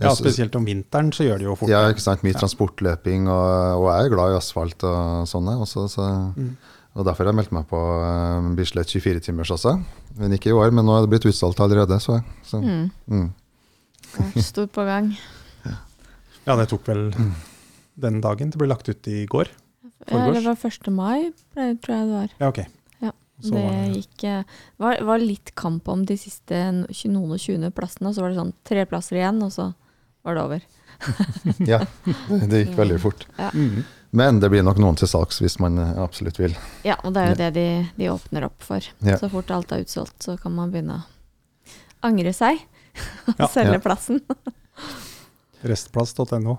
ja, 0.02 0.12
spesielt 0.18 0.56
om 0.60 0.66
vinteren 0.68 1.12
så 1.16 1.28
gjør 1.28 1.40
det 1.40 1.48
jo 1.48 1.56
fort 1.60 1.72
Ja, 1.72 1.84
ikke 1.94 2.04
sant. 2.04 2.24
Mye 2.28 2.34
Ja. 2.36 2.40
transportløping, 2.42 3.28
og, 3.32 3.80
og 3.84 3.88
jeg 3.92 4.08
er 4.10 4.14
glad 4.16 4.34
i 4.34 4.38
asfalt 4.40 4.84
og 4.88 5.28
sånne. 5.32 5.58
Også, 5.64 5.88
så, 5.92 6.10
Mm. 6.36 6.56
Og 6.96 7.06
derfor 7.08 7.24
har 7.24 7.32
jeg 7.32 7.38
meldt 7.40 7.54
meg 7.56 7.68
på 7.70 7.80
uh, 7.80 8.50
Bislett 8.58 8.90
24-timers 8.92 9.52
også. 9.56 9.78
Men 10.20 10.34
ikke 10.36 10.52
i 10.52 10.56
år, 10.58 10.74
men 10.76 10.84
nå 10.86 10.98
er 10.98 11.06
det 11.06 11.12
blitt 11.14 11.28
utsolgt 11.30 11.62
allerede. 11.64 12.00
Så, 12.04 12.18
så. 12.44 12.60
Mm. 12.60 12.90
Mm. 13.08 13.30
Det 14.12 14.26
er 14.36 14.44
Stort 14.44 14.74
på 14.76 14.84
gang. 14.88 15.14
Ja, 16.48 16.56
det 16.58 16.68
tok 16.72 16.88
vel 16.90 17.04
Mm. 17.14 17.34
den 18.02 18.16
dagen. 18.24 18.50
Det 18.50 18.58
ble 18.58 18.68
lagt 18.72 18.88
ut 18.90 19.08
i 19.08 19.28
går. 19.30 19.48
Ja, 19.86 19.92
Forgårs? 20.10 20.40
det 20.40 20.46
var 20.48 20.72
1. 20.72 20.88
mai, 20.96 21.32
tror 21.54 21.94
jeg 21.94 22.08
det 22.10 22.16
var. 22.16 22.32
Ja, 22.42 22.48
ok. 22.50 22.60
Ja, 23.06 23.12
det 23.46 23.52
var 23.54 23.92
gikk 23.94 24.24
eh, 24.26 24.44
var, 24.82 24.98
var 25.06 25.22
litt 25.22 25.52
kamp 25.56 25.88
om 25.94 26.02
de 26.10 26.18
siste 26.18 26.64
noen 26.74 27.36
og 27.36 27.38
20 27.40 27.70
plassene, 27.78 28.10
og 28.10 28.18
så 28.18 28.26
var 28.26 28.34
det 28.34 28.40
sånn 28.42 28.54
tre 28.66 28.88
plasser 28.90 29.20
igjen, 29.22 29.38
og 29.46 29.54
så 29.54 29.68
var 30.26 30.36
det 30.40 30.44
over. 30.48 30.66
Ja, 31.72 31.80
det 32.50 32.64
gikk 32.66 32.74
veldig 32.82 32.98
fort. 33.06 33.28
Mm. 33.54 33.84
Men 34.12 34.40
det 34.44 34.50
blir 34.52 34.64
nok 34.64 34.78
noen 34.84 34.98
til 35.00 35.08
salgs 35.08 35.40
hvis 35.40 35.56
man 35.64 35.78
eh, 35.80 35.94
absolutt 36.04 36.40
vil. 36.40 36.56
Ja, 36.84 36.98
og 37.04 37.14
det 37.16 37.22
er 37.22 37.30
jo 37.32 37.38
det 37.40 37.50
de, 37.56 37.66
de 37.98 38.10
åpner 38.12 38.44
opp 38.50 38.62
for. 38.66 38.84
Ja. 39.08 39.16
Så 39.22 39.30
fort 39.32 39.52
alt 39.56 39.72
er 39.72 39.86
utsolgt, 39.86 40.18
så 40.26 40.36
kan 40.42 40.52
man 40.58 40.72
begynne 40.74 40.98
å 41.00 41.04
angre 42.10 42.34
seg 42.36 42.60
og 43.32 43.40
Ja. 43.40 43.48
selge 43.48 43.78
Ja. 43.78 43.84
plassen. 43.84 44.20
Restplass.no. 45.62 46.58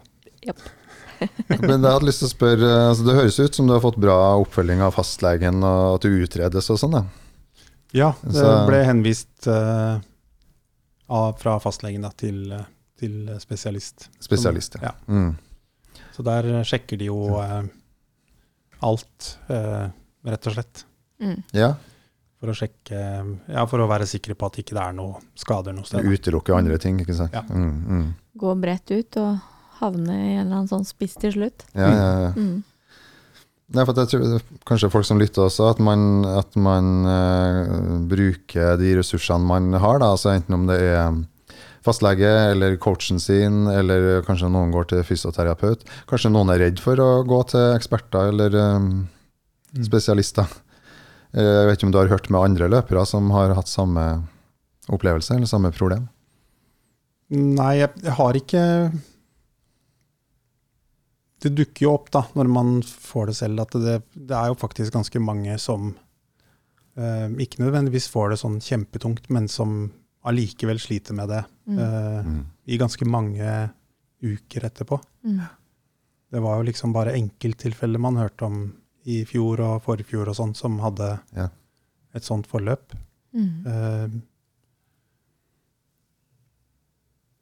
Men 1.49 1.83
jeg 1.85 1.93
hadde 1.93 2.07
lyst 2.09 2.23
til 2.23 2.29
å 2.31 2.33
spørre, 2.33 2.69
eh, 2.71 2.89
altså 2.91 3.05
Det 3.07 3.15
høres 3.19 3.39
ut 3.43 3.55
som 3.59 3.67
du 3.69 3.75
har 3.77 3.83
fått 3.85 3.99
bra 4.03 4.17
oppfølging 4.43 4.81
av 4.83 4.95
fastlegen, 4.97 5.61
og 5.67 5.97
at 5.99 6.07
du 6.07 6.23
utredes 6.25 6.71
og 6.73 6.81
sånn. 6.81 6.97
da. 6.97 7.05
Ja, 7.93 8.13
det 8.25 8.35
Så- 8.41 8.67
ble 8.67 8.81
henvist 8.89 9.47
uh, 9.47 10.01
av, 11.13 11.35
fra 11.39 11.59
fastlegen 11.61 12.03
da, 12.03 12.11
til, 12.17 12.57
til 12.99 13.29
spesialist. 13.43 14.09
Spesialist, 14.25 14.79
ja. 14.81 14.89
Ja. 14.89 14.95
Mm. 15.13 15.35
Så 16.13 16.25
der 16.27 16.49
sjekker 16.69 17.01
de 17.01 17.09
jo 17.09 17.39
eh, 17.41 17.63
alt, 18.83 19.33
eh, 19.53 19.87
rett 20.29 20.51
og 20.51 20.57
slett. 20.59 20.85
Mm. 21.23 21.39
ja. 21.57 21.73
For 22.43 22.51
å 22.51 22.55
sjekke 22.59 22.99
Ja, 22.99 23.63
for 23.71 23.79
å 23.79 23.87
være 23.87 24.09
sikre 24.11 24.35
på 24.35 24.49
at 24.51 24.57
ikke 24.59 24.75
det 24.75 24.83
er 24.83 24.97
noe 24.97 25.21
skader 25.39 25.77
noe 25.77 25.87
Du 25.87 25.93
sted. 25.93 26.03
Utelukke 26.03 26.57
andre 26.57 26.79
ting, 26.83 26.99
ikke 26.99 27.15
sant. 27.15 27.37
Ja. 27.37 27.45
Mm, 27.47 27.77
mm. 27.87 28.09
Gå 28.43 28.55
bredt 28.59 28.91
ut 28.91 29.19
og 29.23 29.37
havne 29.79 30.17
i 30.17 30.33
en 30.35 30.49
eller 30.49 30.57
annen 30.57 30.71
sånn 30.71 30.87
spiss 30.87 31.15
til 31.23 31.37
slutt. 31.37 31.67
Ja, 31.79 31.87
ja, 31.87 32.11
ja. 32.27 32.33
Mm. 32.35 32.65
Nei, 33.73 33.85
for 33.89 33.97
jeg 33.97 34.11
tror 34.11 34.43
kanskje 34.69 34.91
folk 34.93 35.07
som 35.09 35.21
lytter 35.23 35.47
også, 35.47 35.71
at 35.71 35.79
man, 35.81 36.27
at 36.29 36.59
man 36.61 37.07
uh, 37.09 38.03
bruker 38.11 38.77
de 38.81 38.91
ressursene 38.99 39.49
man 39.49 39.71
har, 39.73 40.03
da, 40.03 40.11
altså 40.13 40.35
enten 40.35 40.59
om 40.59 40.67
det 40.69 40.77
er 40.83 41.15
fastlege 41.83 42.29
eller 42.53 42.77
coachen 42.83 43.19
sin, 43.21 43.67
eller 43.71 44.23
kanskje 44.27 44.51
noen 44.53 44.71
går 44.75 44.89
til 44.93 45.03
fysioterapeut. 45.07 45.83
Kanskje 46.11 46.31
noen 46.33 46.51
er 46.55 46.61
redd 46.67 46.79
for 46.83 46.97
å 47.03 47.11
gå 47.27 47.41
til 47.55 47.73
eksperter 47.77 48.31
eller 48.35 48.55
eh, 48.55 48.79
Mm. 49.73 49.87
spesialister. 49.87 50.45
Eh, 51.33 51.41
Jeg 51.41 51.67
vet 51.67 51.79
ikke 51.79 51.87
om 51.87 51.93
du 51.95 51.99
har 52.03 52.11
hørt 52.13 52.27
med 52.29 52.43
andre 52.45 52.67
løpere 52.69 53.07
som 53.09 53.31
har 53.33 53.55
hatt 53.57 53.67
samme 53.73 54.03
opplevelse 54.93 55.33
eller 55.35 55.47
samme 55.49 55.71
problem? 55.73 56.09
Nei, 57.31 57.79
jeg 57.79 58.13
har 58.19 58.37
ikke 58.37 58.93
Det 61.43 61.51
dukker 61.57 61.87
jo 61.87 61.95
opp 61.97 62.11
da, 62.15 62.23
når 62.39 62.49
man 62.53 62.75
får 62.85 63.27
det 63.33 63.35
selv, 63.41 63.61
at 63.65 63.73
det, 63.83 63.97
det 64.15 64.37
er 64.37 64.53
jo 64.53 64.59
faktisk 64.61 64.93
ganske 64.95 65.19
mange 65.25 65.57
som 65.59 65.89
eh, 66.97 67.29
ikke 67.43 67.65
nødvendigvis 67.65 68.07
får 68.13 68.31
det 68.31 68.39
sånn 68.45 68.61
kjempetungt, 68.63 69.27
men 69.33 69.49
som 69.51 69.73
allikevel 70.25 70.79
sliter 70.79 71.15
med 71.15 71.29
det 71.29 71.45
Mm. 71.67 71.79
eh, 71.79 72.23
Mm. 72.25 72.47
i 72.67 72.79
ganske 72.79 73.05
mange 73.07 73.71
uker 74.23 74.61
etterpå. 74.65 75.01
Mm. 75.25 75.41
det 76.33 76.41
var 76.41 76.57
jo 76.57 76.63
liksom 76.63 76.93
bare 76.93 77.13
enkelttilfeller 77.13 77.99
man 78.01 78.17
hørte 78.17 78.43
om 78.47 78.73
i 79.05 79.25
fjor 79.25 79.61
og 79.61 79.83
forfjor 79.83 80.29
og 80.29 80.35
sånn, 80.37 80.55
som 80.57 80.79
hadde 80.79 81.21
Ja. 81.37 81.49
et 82.15 82.23
sånt 82.25 82.47
forløp. 82.47 82.93
Mm. 83.35 83.67
Uh, 83.67 84.21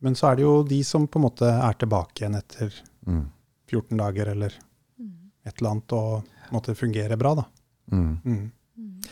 Men 0.03 0.15
så 0.17 0.31
er 0.33 0.37
det 0.37 0.43
jo 0.47 0.63
de 0.65 0.83
som 0.87 1.07
på 1.09 1.19
en 1.21 1.27
måte 1.27 1.49
er 1.51 1.75
tilbake 1.81 2.23
igjen 2.23 2.37
etter 2.39 2.73
Mm. 3.07 3.27
14 3.69 3.97
dager 3.99 4.29
eller 4.29 4.53
Mm. 4.99 5.31
et 5.47 5.55
eller 5.61 5.71
annet, 5.71 5.93
og 5.93 6.25
måtte 6.53 6.75
fungere 6.77 7.17
bra, 7.19 7.35
da. 7.35 7.45
Mm. 7.93 8.21
Mm. 8.25 8.53
Mm. 8.79 9.03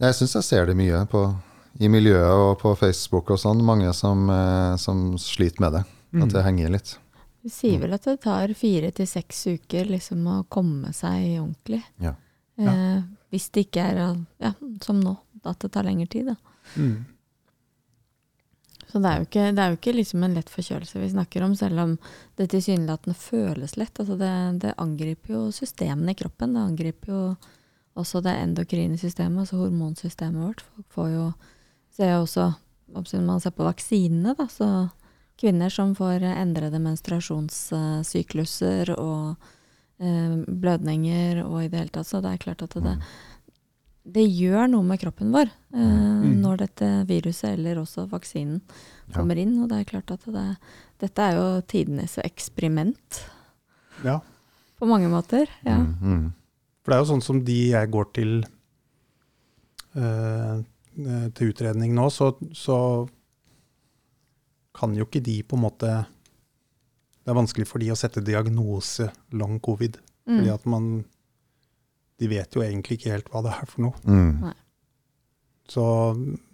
Jeg 0.00 0.14
syns 0.14 0.32
jeg 0.34 0.42
ser 0.44 0.66
det 0.66 0.76
mye 0.76 1.06
på, 1.06 1.36
i 1.80 1.88
miljøet 1.88 2.32
og 2.32 2.58
på 2.60 2.74
Facebook 2.76 3.32
og 3.32 3.40
sånn. 3.40 3.62
Mange 3.64 3.92
som, 3.96 4.28
eh, 4.30 4.76
som 4.76 5.18
sliter 5.18 5.64
med 5.64 5.78
det. 5.78 5.84
Mm. 6.12 6.24
At 6.26 6.34
det 6.34 6.44
henger 6.44 6.74
litt. 6.74 6.98
Du 7.42 7.50
sier 7.50 7.80
vel 7.82 7.94
at 7.96 8.04
det 8.06 8.20
tar 8.22 8.52
fire 8.54 8.92
til 8.94 9.08
seks 9.08 9.46
uker 9.56 9.88
liksom 9.90 10.26
å 10.30 10.42
komme 10.52 10.92
seg 10.94 11.40
ordentlig. 11.40 11.80
Ja. 12.02 12.14
Eh, 12.60 13.00
hvis 13.32 13.48
det 13.50 13.66
ikke 13.66 13.86
er 13.88 14.02
ja, 14.38 14.52
som 14.84 15.00
nå, 15.00 15.16
at 15.42 15.58
det 15.64 15.72
tar 15.72 15.88
lengre 15.88 16.06
tid. 16.12 16.28
Da. 16.30 16.36
Mm. 16.76 17.00
Så 18.92 19.00
det 19.00 19.08
er 19.08 19.22
jo 19.22 19.26
ikke, 19.26 19.46
det 19.56 19.62
er 19.62 19.72
jo 19.72 19.78
ikke 19.78 19.94
liksom 19.96 20.24
en 20.26 20.34
lett 20.36 20.50
forkjølelse 20.52 21.00
vi 21.00 21.08
snakker 21.14 21.46
om, 21.46 21.54
selv 21.56 21.80
om 21.80 21.94
det 22.36 22.50
tilsynelatende 22.52 23.16
føles 23.16 23.78
lett. 23.80 23.96
Altså 23.96 24.18
det, 24.20 24.32
det 24.66 24.74
angriper 24.76 25.32
jo 25.32 25.46
systemene 25.56 26.12
i 26.12 26.18
kroppen. 26.18 26.52
Det 26.52 26.66
angriper 26.68 27.14
jo 27.14 27.22
også 27.98 28.20
det 28.24 28.36
endokrine 28.36 29.00
systemet, 29.00 29.46
altså 29.46 29.62
hormonsystemet 29.62 30.44
vårt. 30.44 30.60
Folk 30.76 30.94
får 30.98 31.08
jo 31.14 31.24
ser 31.96 32.10
jo 32.14 32.20
også, 32.26 32.46
Når 32.92 33.22
man 33.24 33.40
ser 33.40 33.50
på 33.56 33.64
vaksinene, 33.64 34.34
da, 34.36 34.44
så 34.52 34.66
kvinner 35.40 35.70
som 35.72 35.94
får 35.96 36.20
endrede 36.28 36.76
menstruasjonssykluser 36.82 38.90
og 38.98 39.36
eh, 39.98 40.34
blødninger 40.46 41.40
og 41.46 41.62
i 41.64 41.68
det 41.72 41.78
hele 41.80 41.88
tatt. 41.94 42.06
Så 42.10 42.20
det 42.22 42.30
er 42.34 42.38
klart 42.42 42.62
at 42.66 42.74
det, 42.84 42.92
det 44.04 44.26
gjør 44.28 44.68
noe 44.74 44.84
med 44.84 45.00
kroppen 45.00 45.32
vår 45.34 45.48
eh, 45.48 46.00
Mm. 46.22 46.36
når 46.44 46.56
dette 46.60 46.86
viruset 47.08 47.50
eller 47.56 47.78
også 47.80 48.04
vaksinen 48.10 48.60
kommer 49.14 49.36
inn. 49.40 49.56
Og 49.62 49.68
det 49.72 49.78
er 49.80 49.84
klart 49.88 50.10
at 50.14 50.20
det, 50.30 50.44
dette 51.02 51.22
er 51.24 51.32
jo 51.34 51.46
tidenes 51.66 52.18
eksperiment 52.22 53.22
Ja. 54.04 54.20
på 54.78 54.86
mange 54.86 55.08
måter. 55.10 55.46
Ja. 55.64 55.78
Mm. 55.80 55.96
Mm. 56.02 56.32
For 56.84 56.90
det 56.92 56.96
er 56.96 57.00
jo 57.02 57.10
sånn 57.14 57.22
som 57.24 57.40
de 57.44 57.56
jeg 57.72 57.90
går 57.90 58.04
til 58.14 58.44
eh, 59.96 60.62
til 60.94 61.52
utredning 61.52 61.94
nå, 61.96 62.08
så, 62.12 62.32
så 62.56 62.76
kan 64.76 64.94
jo 64.96 65.04
ikke 65.06 65.22
de 65.24 65.38
på 65.44 65.56
en 65.58 65.62
måte 65.66 65.90
Det 67.22 67.30
er 67.30 67.36
vanskelig 67.38 67.66
for 67.70 67.78
de 67.78 67.90
å 67.92 67.96
sette 67.98 68.22
diagnose 68.24 69.10
long 69.32 69.58
covid. 69.60 69.98
Fordi 70.26 70.48
Mm. 70.48 70.54
at 70.54 70.64
man 70.66 71.04
De 72.18 72.28
vet 72.30 72.54
jo 72.54 72.62
egentlig 72.62 72.98
ikke 72.98 73.10
helt 73.12 73.28
hva 73.32 73.42
det 73.42 73.52
er 73.56 73.66
for 73.66 73.82
noe. 73.82 73.94
Mm. 74.06 74.52
Så, 75.68 75.82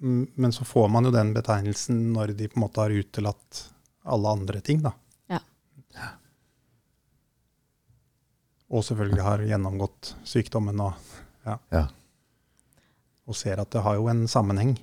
men 0.01 0.53
så 0.53 0.65
får 0.65 0.89
man 0.93 1.05
jo 1.05 1.11
den 1.13 1.35
betegnelsen 1.35 2.13
når 2.15 2.33
de 2.39 2.49
på 2.49 2.57
en 2.57 2.63
måte 2.65 2.81
har 2.81 2.91
utelatt 2.95 3.65
alle 4.09 4.29
andre 4.39 4.61
ting, 4.65 4.81
da. 4.85 4.93
Ja. 5.29 5.41
Og 8.71 8.85
selvfølgelig 8.85 9.25
har 9.25 9.45
gjennomgått 9.49 10.15
sykdommen 10.29 10.81
og, 10.85 10.93
ja. 11.47 11.59
Ja. 11.73 11.85
Og 13.29 13.37
ser 13.37 13.61
at 13.61 13.71
det 13.75 13.83
har 13.85 13.99
jo 14.01 14.09
en 14.09 14.25
sammenheng. 14.31 14.77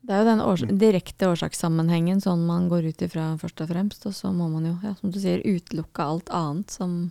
Det 0.00 0.14
er 0.16 0.22
jo 0.22 0.28
den 0.30 0.40
års 0.40 0.62
direkte 0.80 1.28
årsakssammenhengen 1.28 2.20
sånn 2.24 2.46
man 2.48 2.68
går 2.70 2.86
ut 2.88 3.02
ifra 3.04 3.34
først 3.40 3.60
og 3.60 3.68
fremst. 3.68 4.06
Og 4.08 4.14
så 4.16 4.30
må 4.32 4.46
man 4.52 4.64
jo, 4.68 4.74
ja, 4.84 4.94
som 5.00 5.10
du 5.12 5.18
sier, 5.20 5.42
utelukke 5.44 6.04
alt 6.04 6.30
annet 6.32 6.70
som, 6.70 7.10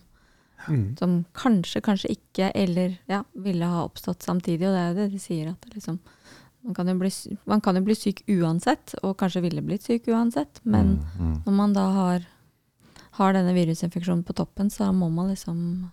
Mm. 0.68 0.94
som 0.98 1.12
kanskje, 1.32 1.80
kanskje 1.80 2.10
ikke, 2.12 2.50
eller 2.54 2.98
ja, 3.08 3.22
ville 3.32 3.64
ha 3.64 3.84
oppstått 3.86 4.20
samtidig. 4.26 4.66
Og 4.68 4.74
det 4.74 4.80
er 4.82 4.88
jo 4.90 4.98
det 4.98 5.06
de 5.14 5.18
sier, 5.22 5.48
at 5.54 5.60
det 5.62 5.72
liksom, 5.78 5.96
man, 6.66 6.74
kan 6.74 6.86
jo 6.90 6.94
bli, 7.00 7.10
man 7.46 7.60
kan 7.64 7.76
jo 7.76 7.82
bli 7.86 7.94
syk 7.96 8.20
uansett, 8.28 8.94
og 9.02 9.16
kanskje 9.16 9.40
ville 9.46 9.62
blitt 9.64 9.82
syk 9.88 10.04
uansett. 10.12 10.60
Men 10.64 10.98
Mm. 11.16 11.30
Mm. 11.30 11.42
når 11.46 11.52
man 11.56 11.72
da 11.72 11.86
har, 11.94 12.26
har 13.12 13.32
denne 13.32 13.54
virusinfeksjonen 13.54 14.22
på 14.22 14.34
toppen, 14.36 14.68
så 14.68 14.92
må 14.92 15.08
man 15.10 15.30
liksom 15.30 15.90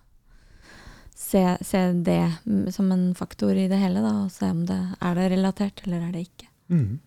se, 1.28 1.42
se 1.64 1.80
det 1.92 2.22
mm, 2.44 2.68
som 2.72 2.92
en 2.92 3.10
faktor 3.14 3.56
i 3.56 3.68
det 3.70 3.80
hele, 3.80 4.02
da, 4.04 4.14
og 4.24 4.32
se 4.32 4.48
om 4.50 4.64
det 4.68 4.78
er 5.00 5.18
det 5.18 5.28
relatert, 5.34 5.82
eller 5.84 6.06
er 6.06 6.14
det 6.14 6.24
ikke. 6.28 6.48
Mm. 6.72 7.00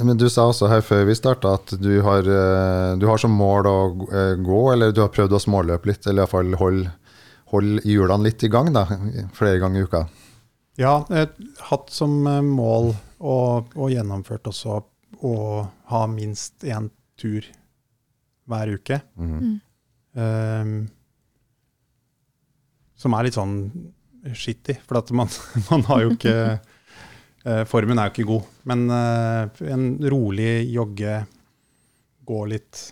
Men 0.00 0.16
du 0.16 0.26
sa 0.32 0.46
også 0.48 0.70
her 0.70 0.82
før 0.84 1.04
vi 1.08 1.16
starta 1.18 1.54
at 1.58 1.74
du 1.80 1.90
har, 2.06 2.24
eh, 2.24 2.94
du 3.00 3.06
har 3.10 3.20
som 3.20 3.34
mål 3.36 3.68
å 3.68 3.78
eh, 4.08 4.34
gå, 4.40 4.60
eller 4.72 4.94
du 4.94 5.02
har 5.04 5.12
prøvd 5.12 5.36
å 5.36 5.42
småløpe 5.42 5.90
litt, 5.90 6.06
eller 6.06 6.24
iallfall 6.24 6.56
holde 6.60 6.94
hold 7.50 7.80
hjulene 7.82 8.28
litt 8.28 8.44
i 8.46 8.50
gang, 8.52 8.70
da, 8.74 8.84
flere 9.34 9.58
ganger 9.58 9.82
i 9.82 9.88
uka. 9.88 10.04
Ja, 10.78 11.00
jeg 11.10 11.26
har 11.26 11.72
hatt 11.72 11.90
som 11.92 12.22
eh, 12.30 12.40
mål 12.46 12.92
og, 13.18 13.74
og 13.76 13.90
gjennomført 13.92 14.48
også 14.48 14.80
å 15.26 15.34
ha 15.90 16.04
minst 16.08 16.64
én 16.64 16.88
tur 17.20 17.44
hver 18.50 18.70
uke. 18.78 19.02
Mm. 19.20 19.58
Mm. 20.16 20.78
Som 23.00 23.16
er 23.16 23.26
litt 23.26 23.38
sånn 23.38 23.56
skittig. 24.36 24.78
for 24.86 25.00
at 25.00 25.10
man, 25.16 25.30
man 25.70 25.86
har 25.88 26.04
jo 26.04 26.14
ikke 26.16 26.36
eh, 26.60 27.62
Formen 27.68 27.98
er 27.98 28.10
jo 28.10 28.14
ikke 28.14 28.28
god. 28.28 28.48
Men 28.68 28.86
eh, 28.94 29.62
en 29.72 29.86
rolig 30.12 30.52
jogge, 30.70 31.22
gå 32.30 32.40
litt 32.46 32.82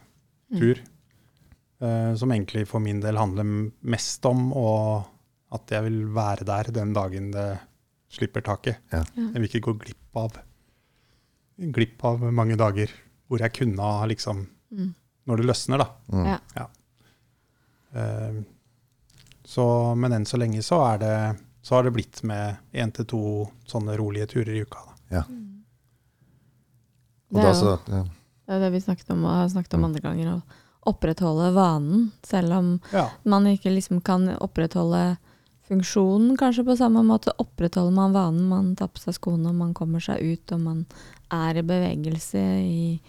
tur, 0.48 0.78
mm. 1.78 2.16
som 2.18 2.32
egentlig 2.32 2.64
for 2.66 2.82
min 2.82 2.98
del 2.98 3.20
handler 3.20 3.44
mest 3.92 4.24
om 4.26 4.48
og 4.56 5.04
at 5.54 5.70
jeg 5.70 5.84
vil 5.84 5.98
være 6.16 6.46
der 6.48 6.70
den 6.74 6.94
dagen 6.96 7.28
det 7.30 7.44
slipper 8.10 8.42
taket. 8.42 8.80
Ja. 8.90 9.04
Jeg 9.14 9.36
vil 9.36 9.46
ikke 9.46 9.62
gå 9.68 9.74
glipp 9.84 10.18
av, 10.18 10.40
glipp 11.76 12.02
av 12.08 12.24
mange 12.34 12.56
dager 12.58 12.90
hvor 13.28 13.44
jeg 13.44 13.54
kunne 13.60 13.84
ha 13.84 14.08
liksom 14.10 14.46
Mm. 14.70 14.92
Når 15.28 15.40
det 15.40 15.48
løsner, 15.48 15.82
da. 15.82 15.86
Mm. 16.12 16.26
Ja. 16.56 16.66
Eh, 18.00 18.38
så, 19.48 19.64
men 19.96 20.12
enn 20.12 20.26
så 20.28 20.36
lenge 20.40 20.60
så, 20.66 20.82
er 20.92 20.98
det, 21.02 21.14
så 21.64 21.78
har 21.78 21.86
det 21.88 21.94
blitt 21.96 22.20
med 22.28 22.58
én 22.76 22.92
til 22.92 23.06
to 23.08 23.20
sånne 23.70 23.96
rolige 23.98 24.28
turer 24.34 24.52
i 24.58 24.64
uka. 24.66 24.82
Da. 25.08 25.22
Og 27.30 27.36
Det 27.40 27.44
er 27.44 27.54
jo- 27.54 27.78
ja. 27.88 28.02
Det 28.48 28.54
er 28.56 28.60
det 28.60 28.72
vi 28.72 28.80
snakket 28.80 29.10
om, 29.12 29.24
og 29.24 29.30
har 29.30 29.48
snakket 29.48 29.74
om 29.74 29.80
Mm. 29.80 29.84
andre 29.84 30.00
ganger. 30.00 30.26
Å 30.36 30.42
opprettholde 30.94 31.52
vanen, 31.52 32.12
selv 32.22 32.52
om 32.52 32.80
Ja. 32.92 33.10
man 33.24 33.44
ikke 33.44 33.70
liksom 33.74 34.02
kan 34.02 34.28
opprettholde 34.40 35.18
funksjonen 35.68 36.36
kanskje 36.38 36.64
på 36.64 36.76
samme 36.78 37.02
måte. 37.04 37.30
Opprettholder 37.38 37.92
man 37.92 38.12
vanen, 38.12 38.48
man 38.48 38.74
tar 38.76 38.88
på 38.88 38.98
seg 38.98 39.14
skoene, 39.14 39.52
man 39.54 39.74
kommer 39.74 40.00
seg 40.00 40.18
ut, 40.22 40.52
og 40.52 40.60
man 40.60 40.86
er 41.30 41.58
i 41.58 41.62
bevegelse 41.62 42.38
i, 42.38 43.00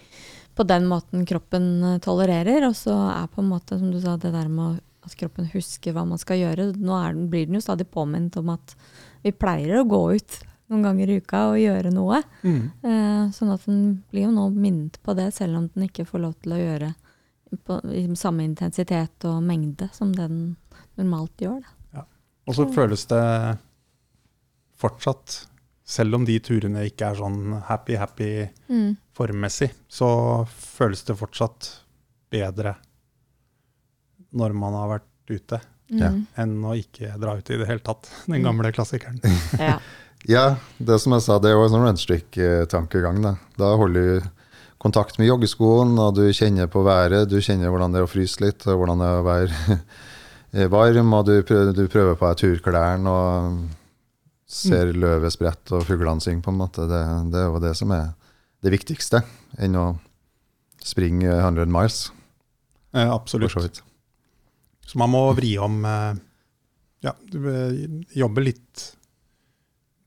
på 0.54 0.66
den 0.66 0.84
måten 0.86 1.24
kroppen 1.26 1.98
tolererer. 2.00 2.66
Og 2.68 2.74
så 2.74 2.92
er 3.22 3.26
på 3.28 3.38
en 3.38 3.48
måte, 3.48 3.78
som 3.78 3.90
du 3.90 3.98
sa, 4.00 4.16
det 4.18 4.32
der 4.32 4.48
med 4.48 4.76
å- 4.76 4.80
at 5.10 5.18
kroppen 5.18 5.50
husker 5.52 5.94
hva 5.96 6.06
man 6.06 6.20
skal 6.20 6.38
gjøre. 6.40 6.70
Nå 6.78 6.94
er 6.96 7.16
den, 7.16 7.26
blir 7.32 7.48
den 7.48 7.58
jo 7.58 7.64
stadig 7.64 7.88
påminnet 7.90 8.38
om 8.40 8.54
at 8.54 8.76
vi 9.24 9.34
pleier 9.34 9.80
å 9.80 9.88
gå 9.88 10.00
ut 10.14 10.38
noen 10.70 10.86
ganger 10.86 11.10
i 11.10 11.18
uka 11.18 11.42
og 11.50 11.58
gjøre 11.58 11.90
noe. 11.92 12.20
Eh, 12.86 13.24
sånn 13.34 13.50
at 13.50 13.66
den 13.66 13.82
blir 14.12 14.28
jo 14.28 14.34
nå 14.34 14.46
minnet 14.54 15.00
på 15.02 15.16
det, 15.18 15.32
selv 15.34 15.58
om 15.58 15.68
den 15.74 15.88
ikke 15.88 16.06
får 16.06 16.22
lov 16.22 16.36
til 16.38 16.54
å 16.54 16.60
gjøre 16.60 16.92
på, 17.66 17.80
i 17.90 18.06
samme 18.18 18.46
intensitet 18.46 19.26
og 19.26 19.42
mengde 19.42 19.90
som 19.96 20.14
det 20.14 20.28
den 20.30 20.44
normalt 21.00 21.42
gjør. 21.42 21.64
Da. 21.90 22.06
Og 22.46 22.56
så 22.56 22.68
føles 22.70 23.02
det 23.10 23.24
fortsatt, 24.80 25.40
selv 25.90 26.20
om 26.20 26.24
de 26.24 26.38
turene 26.38 26.86
ikke 26.86 27.10
er 27.10 27.18
sånn 27.18 27.40
happy-happy 27.66 28.30
formmessig, 29.18 29.72
så 29.90 30.08
føles 30.46 31.02
det 31.08 31.18
fortsatt 31.18 31.72
bedre 32.30 32.76
når 34.36 34.54
man 34.56 34.76
har 34.78 34.88
vært 34.98 35.06
ute, 35.30 35.60
Ja. 35.90 36.10
Mm. 36.12 36.20
enn 36.38 36.52
å 36.70 36.76
ikke 36.78 37.16
dra 37.18 37.32
ut 37.38 37.48
i 37.50 37.56
det 37.58 37.66
hele 37.66 37.82
tatt. 37.82 38.10
Den 38.30 38.44
gamle 38.46 38.70
klassikeren. 38.72 39.18
Ja. 39.58 39.78
ja, 40.28 40.44
det 40.78 41.00
som 41.00 41.12
jeg 41.16 41.24
sa, 41.24 41.38
det 41.42 41.50
er 41.50 41.56
jo 41.56 41.64
en 41.64 41.72
sånn 41.72 41.86
runstreak-tankegang. 41.88 43.22
Da. 43.24 43.32
da 43.58 43.70
holder 43.80 44.06
du 44.20 44.28
kontakt 44.80 45.18
med 45.18 45.28
joggeskoen, 45.28 45.96
og 45.98 46.14
du 46.16 46.28
kjenner 46.32 46.68
på 46.72 46.82
været, 46.86 47.28
du 47.28 47.40
kjenner 47.42 47.72
hvordan 47.72 47.92
det 47.92 48.00
er 48.00 48.06
å 48.06 48.10
fryse 48.10 48.40
litt, 48.44 48.64
og 48.70 48.78
hvordan 48.80 49.02
det 49.02 49.08
er 49.10 49.18
å 49.18 49.26
være 49.26 50.68
varm, 50.76 51.12
og 51.18 51.26
du 51.28 51.34
prøver, 51.42 51.74
du 51.76 51.84
prøver 51.90 52.16
på 52.20 52.30
deg 52.30 52.40
turklærne 52.44 53.10
og 53.16 53.58
ser 54.50 54.90
løvet 54.96 55.30
sprette 55.34 55.76
og 55.78 55.84
fuglene 55.86 56.22
synge, 56.24 56.42
på 56.46 56.50
en 56.54 56.58
måte. 56.62 56.86
Det, 56.90 57.02
det 57.34 57.42
er 57.42 57.50
jo 57.50 57.60
det 57.62 57.74
som 57.78 57.92
er 57.94 58.08
det 58.64 58.72
viktigste, 58.74 59.20
enn 59.62 59.76
å 59.78 59.84
springe 60.84 61.28
100 61.28 61.68
miles, 61.70 62.06
Ja, 62.94 63.10
for 63.12 63.20
absolutt. 63.42 63.82
Så 64.90 64.98
man 64.98 65.12
må 65.14 65.22
vri 65.38 65.52
om 65.62 65.80
eh, 65.86 66.18
Ja, 67.06 67.14
eh, 67.14 67.76
jobbe 68.18 68.42
litt 68.44 68.82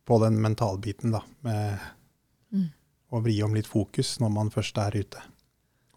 på 0.05 0.17
den 0.21 0.35
mentalbiten, 0.43 1.13
da. 1.15 1.23
Med 1.47 1.79
Mm. 2.53 2.67
å 3.09 3.21
vri 3.23 3.39
om 3.41 3.55
litt 3.55 3.65
fokus 3.65 4.19
når 4.21 4.29
man 4.35 4.51
først 4.53 4.77
er 4.77 4.93
ute. 4.99 5.21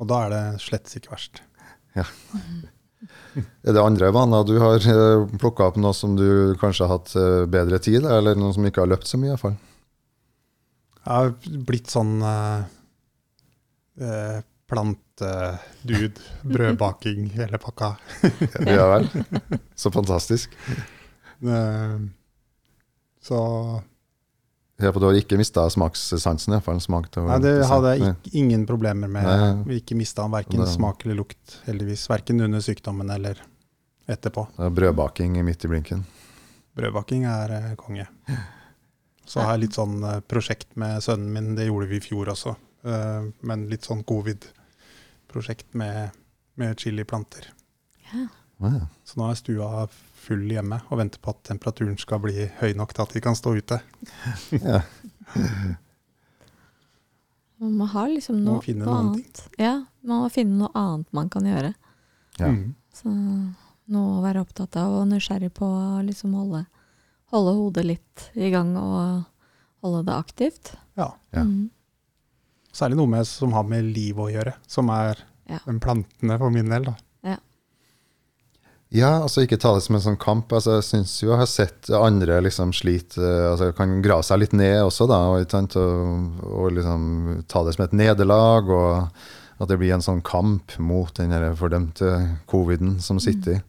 Og 0.01 0.09
da 0.09 0.23
er 0.25 0.31
det 0.33 0.61
slett 0.65 0.89
ikke 0.97 1.11
verst. 1.13 1.43
Er 1.97 3.75
det 3.77 3.83
andre 3.83 4.09
vaner 4.15 4.45
du 4.49 4.55
har 4.63 4.81
plukka 5.37 5.67
opp, 5.69 5.77
noe 5.77 5.93
som 5.95 6.15
du 6.17 6.55
kanskje 6.61 6.87
har 6.87 6.95
hatt 6.99 7.13
eh, 7.21 7.45
bedre 7.53 7.79
tid, 7.83 8.05
eller 8.09 8.39
noe 8.41 8.55
som 8.57 8.65
ikke 8.65 8.81
har 8.87 8.89
løpt 8.95 9.07
så 9.11 9.21
mye? 9.21 9.29
i 9.29 9.35
hvert 9.35 9.45
fall? 9.45 9.59
Jeg 11.07 11.13
har 11.13 11.61
blitt 11.69 11.93
sånn 11.93 12.15
eh, 12.25 12.65
eh, 14.01 14.41
plantedude, 14.69 16.21
brødbaking, 16.43 17.29
hele 17.37 17.59
pakka. 17.63 17.93
Ja 18.67 18.87
vel. 18.97 19.09
Så 19.79 19.91
fantastisk. 19.95 20.55
Eh, 21.43 21.99
så 23.23 23.39
Ja, 24.77 24.91
for 24.93 25.01
du 25.01 25.07
har 25.09 25.17
ikke 25.17 25.39
mista 25.41 25.63
smakssansen, 25.73 26.53
i. 26.59 26.81
Smak 26.85 27.07
til 27.15 27.25
Nei, 27.25 27.39
det 27.41 27.55
hadde 27.65 27.95
jeg 27.95 28.03
ikke, 28.11 28.33
ingen 28.43 28.67
problemer 28.69 29.09
med. 29.09 29.25
Nei. 29.25 29.63
Vi 29.71 29.79
ikke 29.81 29.97
mista 29.97 30.27
verken 30.29 30.61
Det- 30.61 30.69
smak 30.75 31.07
eller 31.07 31.17
lukt, 31.23 31.61
heldigvis. 31.65 32.09
Verken 32.13 32.41
under 32.45 32.61
sykdommen 32.61 33.09
eller 33.11 33.41
etterpå. 34.07 34.47
Det 34.57 34.67
er 34.69 34.71
brødbaking 34.77 35.39
midt 35.45 35.65
i 35.65 35.69
blinken. 35.73 36.05
Brødbaking 36.77 37.25
er 37.25 37.51
eh, 37.57 37.75
konge. 37.81 38.07
Så 39.27 39.41
har 39.41 39.57
jeg 39.57 39.65
litt 39.65 39.79
sånn 39.79 39.97
eh, 40.05 40.21
prosjekt 40.29 40.77
med 40.77 41.01
sønnen 41.03 41.33
min, 41.33 41.55
det 41.57 41.67
gjorde 41.71 41.89
vi 41.89 41.97
i 41.97 42.05
fjor 42.05 42.29
også. 42.35 42.53
Eh, 42.87 43.29
men 43.47 43.67
litt 43.71 43.87
sånn 43.89 44.05
covid-prosjekt 44.07 45.75
med, 45.79 46.15
med 46.55 46.79
chiliplanter. 46.81 47.49
Ja. 48.13 48.27
Ja. 48.63 48.87
Så 49.05 49.19
nå 49.21 49.27
er 49.29 49.37
stua 49.37 49.71
full 50.27 50.47
hjemme 50.49 50.79
og 50.89 51.01
venter 51.01 51.21
på 51.21 51.35
at 51.35 51.43
temperaturen 51.45 51.99
skal 52.01 52.23
bli 52.25 52.47
høy 52.61 52.71
nok 52.79 52.95
til 52.97 53.05
at 53.05 53.13
vi 53.17 53.25
kan 53.25 53.37
stå 53.39 53.57
ute. 53.59 53.81
Ja. 54.63 54.81
Man 57.57 57.73
må 57.79 57.87
ha 57.89 58.03
liksom 58.11 58.43
noe, 58.45 58.61
finne 58.61 58.85
noe 58.85 58.99
ting. 59.17 59.23
annet. 59.25 59.39
Ja, 59.57 59.71
man 60.05 60.27
må 60.27 60.27
finne 60.29 60.59
noe 60.61 60.69
annet 60.77 61.15
man 61.17 61.31
kan 61.33 61.47
gjøre. 61.49 61.71
Ja. 62.37 62.51
Mm. 62.53 62.75
Så 62.93 63.09
noe 63.09 64.19
å 64.19 64.25
være 64.25 64.43
opptatt 64.45 64.77
av 64.77 64.93
og 64.99 65.07
nysgjerrig 65.09 65.49
på 65.57 65.65
å 65.65 66.03
liksom 66.05 66.35
holde, 66.37 66.67
holde 67.33 67.55
hodet 67.57 67.87
litt 67.87 68.27
i 68.37 68.51
gang 68.53 68.75
og 68.77 69.25
holde 69.81 70.03
det 70.05 70.19
aktivt. 70.19 70.75
Ja. 71.01 71.15
Ja. 71.33 71.47
Mm. 71.49 71.71
Særlig 72.77 72.99
noe 72.99 73.09
med, 73.09 73.25
som 73.29 73.55
har 73.57 73.65
med 73.65 73.89
liv 73.97 74.19
å 74.21 74.29
gjøre, 74.29 74.53
som 74.69 74.91
er 74.93 75.23
Ja. 75.49 75.61
den 75.65 75.79
plantene 75.81 76.37
for 76.39 76.53
min 76.53 76.69
del. 76.69 76.91
Da. 76.91 76.97
Ja, 78.95 79.17
altså 79.25 79.43
ikke 79.43 79.59
ta 79.59 79.73
det 79.75 79.83
som 79.83 79.97
en 79.99 80.05
sånn 80.05 80.19
kamp. 80.21 80.53
Altså, 80.55 80.77
jeg 80.79 80.87
syns 80.87 81.17
jo 81.19 81.33
jeg 81.33 81.41
har 81.41 81.49
sett 81.51 81.91
andre 81.91 82.39
liksom 82.45 82.71
slite 82.77 83.19
eh, 83.19 83.49
altså 83.51 83.73
Kan 83.75 83.99
grave 84.05 84.23
seg 84.27 84.45
litt 84.45 84.55
ned 84.55 84.79
også, 84.85 85.09
da, 85.11 85.19
og, 85.35 85.57
og, 85.81 86.45
og 86.47 86.77
liksom 86.77 87.03
ta 87.51 87.65
det 87.67 87.75
som 87.75 87.87
et 87.87 87.97
nederlag. 87.99 88.71
Og 88.71 89.63
at 89.63 89.71
det 89.73 89.79
blir 89.81 89.95
en 89.97 90.05
sånn 90.05 90.23
kamp 90.23 90.77
mot 90.79 91.11
den 91.17 91.33
fordømte 91.57 92.13
coviden 92.47 92.99
som 93.03 93.19
sitter 93.23 93.57
i. 93.57 93.63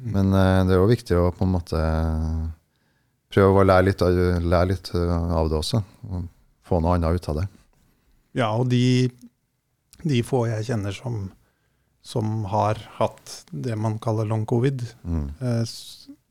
Men 0.00 0.32
uh, 0.32 0.64
det 0.66 0.74
er 0.74 0.80
jo 0.80 0.88
viktig 0.90 1.16
å 1.16 1.30
på 1.36 1.44
en 1.46 1.52
måte 1.54 1.80
prøve 3.32 3.62
å 3.62 3.66
lære 3.68 3.86
litt, 3.90 4.02
lære 4.02 4.70
litt 4.70 4.90
eh, 4.96 5.12
av 5.36 5.50
det 5.52 5.60
også. 5.60 5.82
Og 6.08 6.26
få 6.66 6.80
noe 6.82 6.96
annet 6.96 7.20
ut 7.20 7.30
av 7.30 7.40
det. 7.42 7.46
Ja, 8.36 8.50
og 8.60 8.68
de, 8.68 9.08
de 10.04 10.18
få 10.26 10.42
jeg 10.50 10.66
kjenner 10.68 10.92
som, 10.92 11.30
som 12.04 12.44
har 12.52 12.76
hatt 12.98 13.38
det 13.50 13.76
man 13.80 13.98
kaller 14.02 14.28
long 14.28 14.44
covid, 14.46 14.84
Mm. 15.04 15.30
eh, 15.40 15.64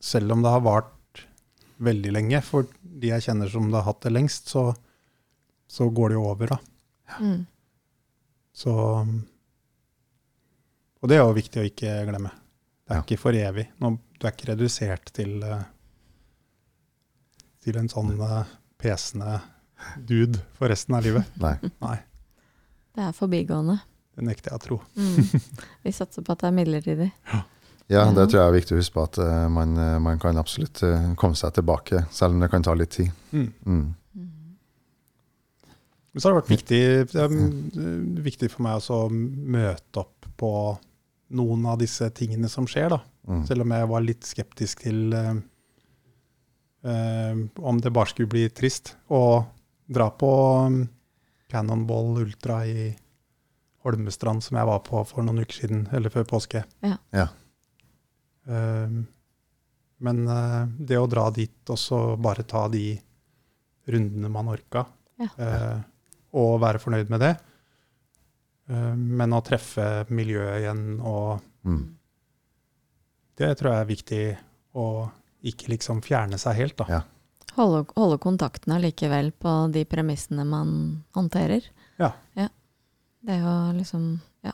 selv 0.05 0.31
om 0.35 0.43
det 0.45 0.51
har 0.53 0.61
vart 0.61 1.23
veldig 1.81 2.11
lenge, 2.13 2.39
for 2.45 2.67
de 2.81 3.09
jeg 3.09 3.25
kjenner 3.25 3.49
som 3.51 3.67
det 3.71 3.79
har 3.81 3.89
hatt 3.89 4.03
det 4.05 4.13
lengst, 4.13 4.47
så, 4.53 4.67
så 5.67 5.89
går 5.91 6.13
det 6.13 6.19
jo 6.19 6.27
over, 6.29 6.53
da. 6.55 6.59
Mm. 7.19 7.41
Så 8.55 8.71
Og 11.03 11.09
det 11.11 11.17
er 11.17 11.25
jo 11.25 11.33
viktig 11.37 11.59
å 11.61 11.65
ikke 11.67 11.91
glemme. 12.07 12.31
Det 12.85 12.93
er 12.93 12.99
Ja. 13.01 13.01
ikke 13.03 13.19
for 13.19 13.33
evig. 13.37 13.67
Nå, 13.81 13.97
du 14.19 14.25
er 14.27 14.31
ikke 14.31 14.47
redusert 14.53 15.11
til, 15.13 15.43
eh, 15.43 15.63
til 17.65 17.77
en 17.77 17.89
sånn 17.89 18.13
eh, 18.21 18.45
pesende 18.81 19.41
dude 19.97 20.39
for 20.57 20.71
resten 20.71 20.95
av 20.97 21.03
livet. 21.05 21.27
Nei. 21.41 21.55
Nei, 21.83 21.97
Det 22.95 23.03
er 23.07 23.17
forbigående. 23.17 23.79
det 24.15 24.23
nekter 24.29 24.53
jeg 24.53 24.59
å 24.59 24.63
tro. 24.63 24.79
Mm. 24.95 25.43
Vi 25.83 25.91
satser 25.91 26.23
på 26.23 26.35
at 26.35 26.43
det 26.43 26.49
er 26.49 26.55
midlertidig. 26.55 27.11
Ja, 27.91 28.07
det 28.09 28.29
tror 28.31 28.39
jeg 28.39 28.47
er 28.47 28.55
viktig 28.55 28.73
å 28.73 28.79
huske 28.79 28.95
på, 28.95 29.03
at 29.05 29.19
eh, 29.21 29.45
man, 29.51 29.75
eh, 29.77 29.97
man 30.01 30.17
kan 30.21 30.39
absolutt 30.41 30.81
eh, 30.87 31.11
komme 31.19 31.37
seg 31.37 31.53
tilbake, 31.53 32.07
selv 32.15 32.33
om 32.33 32.41
det 32.41 32.49
kan 32.49 32.63
ta 32.65 32.73
litt 32.73 32.95
tid. 32.95 33.11
Mm. 33.29 33.51
Mm. 33.65 34.25
Men 36.15 36.23
så 36.23 36.29
har 36.29 36.33
det 36.33 36.39
vært 36.39 36.53
viktig, 36.55 36.81
det 37.11 37.21
er 37.21 38.23
viktig 38.25 38.49
for 38.53 38.63
meg 38.65 38.79
også 38.79 39.01
å 39.03 39.11
møte 39.11 40.01
opp 40.01 40.29
på 40.39 40.51
noen 41.35 41.65
av 41.67 41.81
disse 41.81 42.07
tingene 42.15 42.49
som 42.51 42.67
skjer, 42.69 42.93
da. 42.95 43.01
Mm. 43.27 43.43
Selv 43.49 43.65
om 43.65 43.73
jeg 43.75 43.89
var 43.91 44.05
litt 44.05 44.27
skeptisk 44.27 44.85
til 44.85 45.11
uh, 45.11 45.33
eh, 46.85 47.41
om 47.59 47.81
det 47.81 47.93
bare 47.93 48.11
skulle 48.11 48.31
bli 48.31 48.45
trist. 48.53 48.95
å 49.09 49.43
dra 49.87 50.09
på 50.09 50.29
um, 50.65 50.79
Cannonball 51.51 52.17
Ultra 52.23 52.65
i 52.67 52.89
Holmestrand, 53.85 54.41
som 54.43 54.57
jeg 54.57 54.65
var 54.65 54.79
på 54.85 55.03
for 55.05 55.21
noen 55.23 55.43
uker 55.43 55.59
siden, 55.61 55.83
eller 55.93 56.09
før 56.09 56.23
påske. 56.25 56.63
Ja. 56.81 56.95
Ja. 57.13 57.27
Eh, 58.49 58.95
men 60.05 60.27
eh, 60.27 60.61
det 60.89 60.97
å 60.99 61.07
dra 61.09 61.27
dit 61.33 61.69
og 61.71 61.77
så 61.79 61.99
bare 62.21 62.43
ta 62.49 62.65
de 62.73 62.95
rundene 63.89 64.29
man 64.33 64.49
orka, 64.49 64.85
Ja. 65.21 65.29
eh, 65.39 65.77
og 66.35 66.57
være 66.59 66.81
fornøyd 66.81 67.09
med 67.13 67.21
det, 67.23 67.33
eh, 68.69 68.95
men 68.97 69.31
å 69.37 69.43
treffe 69.45 70.05
miljøet 70.09 70.63
igjen 70.63 70.99
og 71.01 71.41
Mm. 71.65 71.95
det 73.37 73.57
tror 73.57 73.71
jeg 73.71 73.81
er 73.81 73.95
viktig 73.95 74.37
å 74.75 75.11
ikke 75.43 75.69
liksom 75.71 76.01
fjerne 76.05 76.37
seg 76.37 76.55
helt, 76.59 76.75
da. 76.77 76.85
Ja. 76.89 77.01
Holde, 77.55 77.85
holde 77.95 78.17
kontakten 78.19 78.73
allikevel 78.75 79.31
på 79.39 79.51
de 79.71 79.85
premissene 79.87 80.43
man 80.45 81.03
håndterer. 81.15 81.63
Ja. 82.01 82.11
Det 83.25 83.39
å 83.41 83.53
liksom 83.73 84.19
ja, 84.45 84.51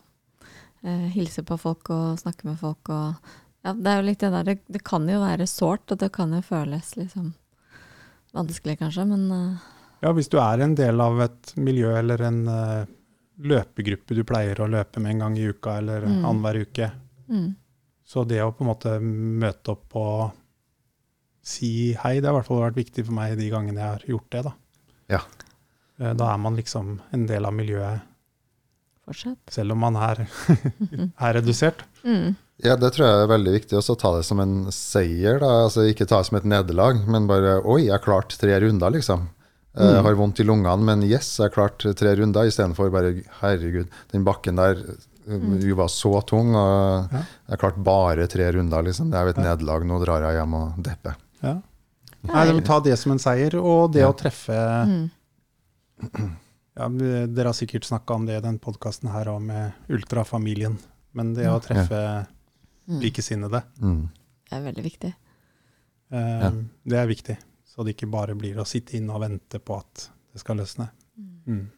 eh, 0.83 1.07
hilse 1.11 1.43
på 1.43 1.57
folk 1.59 1.89
og 1.91 2.19
snakke 2.21 2.45
med 2.47 2.59
folk 2.61 2.87
og 2.93 3.33
ja, 3.65 3.73
Det 3.73 3.89
er 3.91 3.97
jo 3.99 4.05
litt 4.07 4.21
det 4.23 4.29
der, 4.33 4.45
det, 4.47 4.55
det 4.71 4.79
kan 4.87 5.03
jo 5.09 5.19
være 5.21 5.45
sårt, 5.49 5.91
og 5.91 5.99
det 6.01 6.07
kan 6.15 6.31
jo 6.33 6.39
føles 6.41 6.95
liksom 6.97 7.33
vanskelig 8.33 8.77
kanskje, 8.79 9.03
men 9.09 9.25
eh, 9.35 9.67
Ja, 10.01 10.13
hvis 10.17 10.31
du 10.31 10.39
er 10.41 10.63
en 10.63 10.73
del 10.79 11.01
av 11.03 11.19
et 11.21 11.51
miljø 11.61 11.91
eller 11.99 12.23
en 12.25 12.39
uh, 12.47 12.85
løpegruppe 13.43 14.15
du 14.17 14.23
pleier 14.25 14.61
å 14.63 14.69
løpe 14.71 15.03
med 15.03 15.11
en 15.17 15.19
gang 15.25 15.35
i 15.37 15.49
uka 15.51 15.75
eller 15.81 16.07
Mm. 16.07 16.23
annenhver 16.25 16.61
uke, 16.63 16.87
mm, 17.29 17.49
så 18.07 18.23
det 18.25 18.39
å 18.41 18.49
på 18.55 18.63
en 18.63 18.71
måte 18.71 18.95
møte 19.03 19.75
opp 19.75 19.95
og 19.99 20.31
si 21.43 21.93
hei, 21.97 22.19
det 22.19 22.27
har 22.29 22.35
i 22.35 22.39
hvert 22.39 22.47
fall 22.47 22.61
vært 22.65 22.75
viktig 22.77 23.05
for 23.07 23.13
meg 23.17 23.37
de 23.39 23.49
gangene 23.49 23.79
jeg 23.81 23.89
har 23.95 24.05
gjort 24.07 24.29
det. 24.31 24.43
Da, 24.45 24.53
Ja. 25.09 25.21
Eh, 25.99 26.13
da 26.13 26.33
er 26.33 26.37
man 26.37 26.55
liksom 26.55 26.99
en 27.13 27.25
del 27.27 27.45
av 27.45 27.53
miljøet, 27.53 28.01
fortsatt. 29.05 29.37
selv 29.49 29.71
om 29.73 29.79
man 29.79 29.95
er, 29.97 30.27
er 31.19 31.33
redusert. 31.39 31.83
Mm, 32.05 32.35
Ja, 32.63 32.75
det 32.77 32.91
tror 32.93 33.07
jeg 33.07 33.21
er 33.23 33.29
veldig 33.31 33.51
viktig. 33.55 33.73
Også 33.79 33.95
ta 33.97 34.11
det 34.15 34.23
som 34.27 34.39
en 34.39 34.67
seier. 34.71 35.39
da, 35.41 35.47
altså 35.65 35.81
Ikke 35.89 36.05
ta 36.05 36.19
det 36.21 36.27
som 36.27 36.37
et 36.37 36.45
nederlag, 36.45 36.99
men 37.09 37.25
bare 37.27 37.55
Oi, 37.65 37.87
jeg 37.87 38.01
klarte 38.05 38.37
tre 38.37 38.59
runder, 38.61 38.91
liksom. 38.93 39.29
Jeg 39.73 39.95
Mm. 39.97 40.03
har 40.03 40.13
vondt 40.19 40.39
i 40.39 40.43
lungene, 40.43 40.83
men 40.83 41.01
yes, 41.01 41.37
jeg 41.39 41.53
klarte 41.53 41.95
tre 41.95 42.13
runder, 42.19 42.45
istedenfor 42.45 42.91
bare 42.91 43.23
Herregud, 43.41 43.87
den 44.11 44.23
bakken 44.23 44.57
der 44.57 44.75
Mm. 45.27 45.53
uh, 45.71 45.75
var 45.77 45.87
så 45.87 46.21
tung, 46.25 46.53
og 46.55 47.09
Ja. 47.11 47.23
jeg 47.49 47.59
klarte 47.59 47.83
bare 47.83 48.27
tre 48.27 48.51
runder, 48.51 48.83
liksom. 48.83 49.09
Det 49.11 49.17
er 49.17 49.23
jo 49.25 49.29
et 49.29 49.37
nederlag. 49.37 49.83
Nå 49.85 50.03
drar 50.05 50.21
jeg 50.21 50.37
hjem 50.41 50.53
og 50.53 50.83
depper. 50.83 51.15
Ja. 51.41 51.61
Nei, 52.29 52.45
de 52.51 52.61
ta 52.61 52.79
det 52.85 52.97
som 53.01 53.11
en 53.15 53.19
seier, 53.19 53.55
og 53.57 53.91
det 53.93 54.01
Ja. 54.03 54.09
å 54.11 54.17
treffe 54.17 54.53
mm, 54.85 55.09
ja, 56.77 56.87
Dere 57.27 57.47
har 57.49 57.57
sikkert 57.57 57.85
snakka 57.87 58.13
om 58.13 58.25
det 58.27 58.37
i 58.37 58.43
den 58.45 58.59
podkasten 58.61 59.09
her 59.11 59.25
òg, 59.33 59.41
med 59.41 59.71
ultrafamilien. 59.89 60.77
Men 61.17 61.33
det 61.35 61.47
å 61.51 61.59
treffe 61.63 61.97
ja. 62.01 62.23
likesinnede, 62.87 63.63
Mm. 63.81 64.09
Det 64.51 64.57
er 64.59 64.63
veldig 64.65 64.83
viktig. 64.83 65.13
eh, 66.11 66.41
Ja. 66.41 66.49
det 66.85 66.97
er 66.99 67.07
viktig. 67.07 67.37
Så 67.65 67.85
det 67.85 67.95
ikke 67.95 68.09
bare 68.11 68.35
blir 68.35 68.57
å 68.59 68.65
sitte 68.67 68.97
inne 68.97 69.13
og 69.15 69.21
vente 69.21 69.59
på 69.59 69.77
at 69.79 70.09
det 70.33 70.41
skal 70.41 70.57
løsne. 70.57 70.89
Mm. 71.47 71.69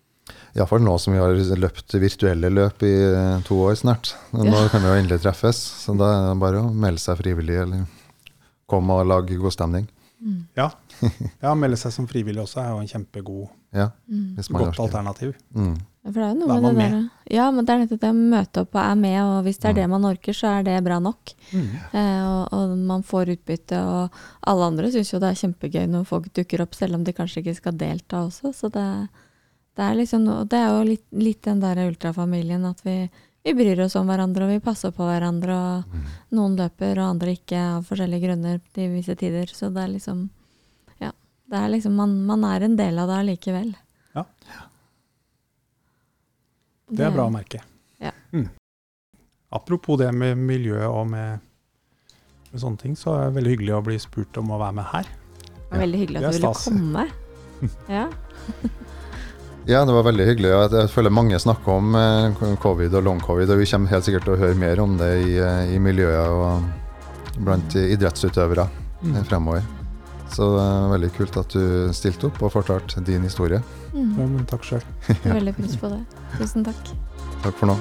Iallfall 0.56 0.82
nå 0.82 0.98
som 1.00 1.14
vi 1.14 1.20
har 1.20 1.34
løpt 1.60 1.94
virtuelle 2.02 2.50
løp 2.50 2.82
i 2.84 2.94
eh, 3.14 3.42
to 3.46 3.56
år 3.62 3.76
snart. 3.78 4.16
Nå 4.34 4.46
Ja. 4.46 4.68
kan 4.70 4.82
vi 4.82 4.88
jo 4.88 4.96
endelig 5.04 5.22
treffes, 5.22 5.58
så 5.86 5.96
da 5.98 6.06
er 6.10 6.34
det 6.34 6.40
bare 6.40 6.62
å 6.64 6.74
melde 6.74 7.00
seg 7.00 7.18
frivillig 7.22 7.62
eller 7.62 7.86
komme 8.70 8.94
og 9.02 9.08
lage 9.10 9.38
god 9.40 9.52
stemning. 9.56 9.90
Mm, 10.24 10.46
Ja. 10.56 10.70
ja, 11.44 11.52
melde 11.60 11.76
seg 11.76 11.92
som 11.92 12.06
frivillig 12.08 12.40
også 12.46 12.62
er 12.64 12.70
jo 12.72 12.78
en 12.80 12.88
kjempegod, 12.88 13.50
Ja, 13.74 13.90
mm. 14.08 14.36
hvis 14.38 14.50
man 14.54 14.62
godt 14.70 14.80
alternativ. 14.80 15.34
Mm. 15.52 15.74
Ja, 16.04 16.12
For 16.12 16.20
det 16.20 16.24
er 16.24 16.30
jo 16.30 16.48
noe 16.48 16.60
med 16.62 16.78
det 16.78 16.86
der 16.86 17.36
Ja, 17.36 17.48
men 17.52 17.66
det 17.66 17.74
er 17.74 17.82
nettopp 17.82 18.00
det 18.04 18.12
å 18.14 18.20
møte 18.20 18.62
opp 18.64 18.76
og 18.76 18.82
er 18.84 18.96
med, 19.02 19.18
og 19.24 19.44
hvis 19.48 19.58
det 19.60 19.66
er 19.70 19.74
Mm. 19.74 19.80
det 19.82 19.90
man 19.90 20.06
orker, 20.06 20.34
så 20.38 20.48
er 20.60 20.64
det 20.64 20.78
bra 20.86 21.00
nok. 21.00 21.34
Mm. 21.52 21.68
Eh, 21.92 22.24
og, 22.30 22.54
og 22.54 22.78
man 22.78 23.04
får 23.04 23.34
utbytte, 23.36 23.80
og 23.84 24.10
alle 24.48 24.66
andre 24.72 24.92
syns 24.94 25.12
jo 25.12 25.20
det 25.20 25.30
er 25.34 25.42
kjempegøy 25.42 25.88
når 25.90 26.06
folk 26.08 26.32
dukker 26.34 26.62
opp, 26.62 26.74
selv 26.76 26.96
om 26.96 27.04
de 27.04 27.12
kanskje 27.18 27.42
ikke 27.44 27.56
skal 27.60 27.78
delta 27.78 28.24
også. 28.28 28.54
Så 28.56 28.70
det, 28.72 28.88
det 29.76 29.84
er 29.90 29.96
liksom 30.00 30.24
noe 30.24 30.46
Det 30.46 30.60
er 30.60 30.70
jo 30.72 30.84
litt, 30.88 31.06
litt 31.12 31.42
den 31.50 31.60
der 31.60 31.84
ultrafamilien 31.88 32.64
at 32.70 32.80
vi, 32.86 33.10
vi 33.44 33.54
bryr 33.54 33.82
oss 33.86 33.96
om 34.00 34.08
hverandre, 34.08 34.46
og 34.48 34.54
vi 34.54 34.60
passer 34.64 34.92
på 34.96 35.04
hverandre. 35.04 35.52
og 35.54 35.94
Mm. 35.94 36.04
Noen 36.32 36.56
løper, 36.58 36.98
og 37.00 37.10
andre 37.10 37.34
ikke, 37.36 37.58
av 37.78 37.84
forskjellige 37.84 38.24
grunner 38.28 38.62
til 38.74 38.90
visse 38.94 39.16
tider. 39.20 39.46
Så 39.52 39.70
det 39.74 39.84
er 39.84 39.92
liksom 39.98 40.30
Ja. 41.02 41.12
Det 41.50 41.60
er 41.60 41.70
liksom 41.70 41.96
Man, 41.96 42.26
man 42.26 42.44
er 42.46 42.64
en 42.64 42.76
del 42.78 42.98
av 43.00 43.08
det 43.10 43.18
allikevel. 43.20 43.76
Ja. 44.16 44.24
Det 46.94 47.06
er 47.06 47.12
bra 47.12 47.26
å 47.28 47.34
merke. 47.34 47.62
Ja. 48.00 48.12
Mm. 48.32 48.50
Apropos 49.52 49.98
det 49.98 50.12
med 50.14 50.38
miljø 50.38 50.80
og 50.88 51.08
med, 51.08 51.40
med 52.52 52.62
sånne 52.62 52.80
ting, 52.80 52.96
så 52.96 53.16
er 53.18 53.28
det 53.30 53.36
veldig 53.38 53.54
hyggelig 53.58 53.74
å 53.78 53.84
bli 53.86 53.98
spurt 54.00 54.38
om 54.38 54.52
å 54.52 54.60
være 54.62 54.74
med 54.80 54.86
her. 54.92 55.04
Det 55.04 55.72
var 55.72 55.80
veldig 55.86 56.00
hyggelig 56.00 56.18
at 56.24 56.32
du 56.32 56.40
ville 56.40 56.54
komme. 56.64 57.06
Ja. 57.90 58.10
Ja, 59.66 59.86
det 59.88 59.94
var 59.96 60.04
veldig 60.04 60.26
hyggelig. 60.28 60.50
Jeg, 60.52 60.90
føler 60.92 61.14
mange 61.14 61.38
snakker 61.40 61.72
om 61.78 61.94
eh, 61.96 62.42
covid 62.60 62.94
og 63.00 63.06
long 63.06 63.22
covid, 63.24 63.50
og 63.54 63.62
vi 63.62 63.68
kommer 63.70 63.94
helt 63.94 64.04
sikkert 64.08 64.26
til 64.28 64.36
å 64.36 64.42
høre 64.42 64.58
mer 64.60 64.82
om 64.84 64.98
det 65.00 65.12
i, 65.24 65.38
eh, 65.40 65.72
i 65.76 65.80
miljøet 65.80 66.28
og 66.36 67.40
blant 67.44 67.76
idrettsutøvere 67.80 68.68
Mm. 69.04 69.16
eh, 69.18 69.24
fremover. 69.28 69.64
Så 70.32 70.46
det 70.56 70.62
er 70.64 70.92
veldig 70.94 71.10
kult 71.18 71.38
at 71.38 71.50
du 71.52 71.90
stilte 71.94 72.30
opp 72.30 72.42
og 72.42 72.52
fortalte 72.54 73.04
din 73.04 73.22
historie. 73.28 73.60
Mm. 73.94 74.14
Ja, 74.18 74.26
men 74.28 74.46
takk 74.48 74.64
sjøl. 74.64 74.82
Veldig 75.24 75.56
pris 75.58 75.76
på 75.78 75.90
det. 75.92 76.00
Tusen 76.40 76.64
takk. 76.64 76.94
Takk 77.44 77.60
for 77.60 77.68
nå. 77.68 77.76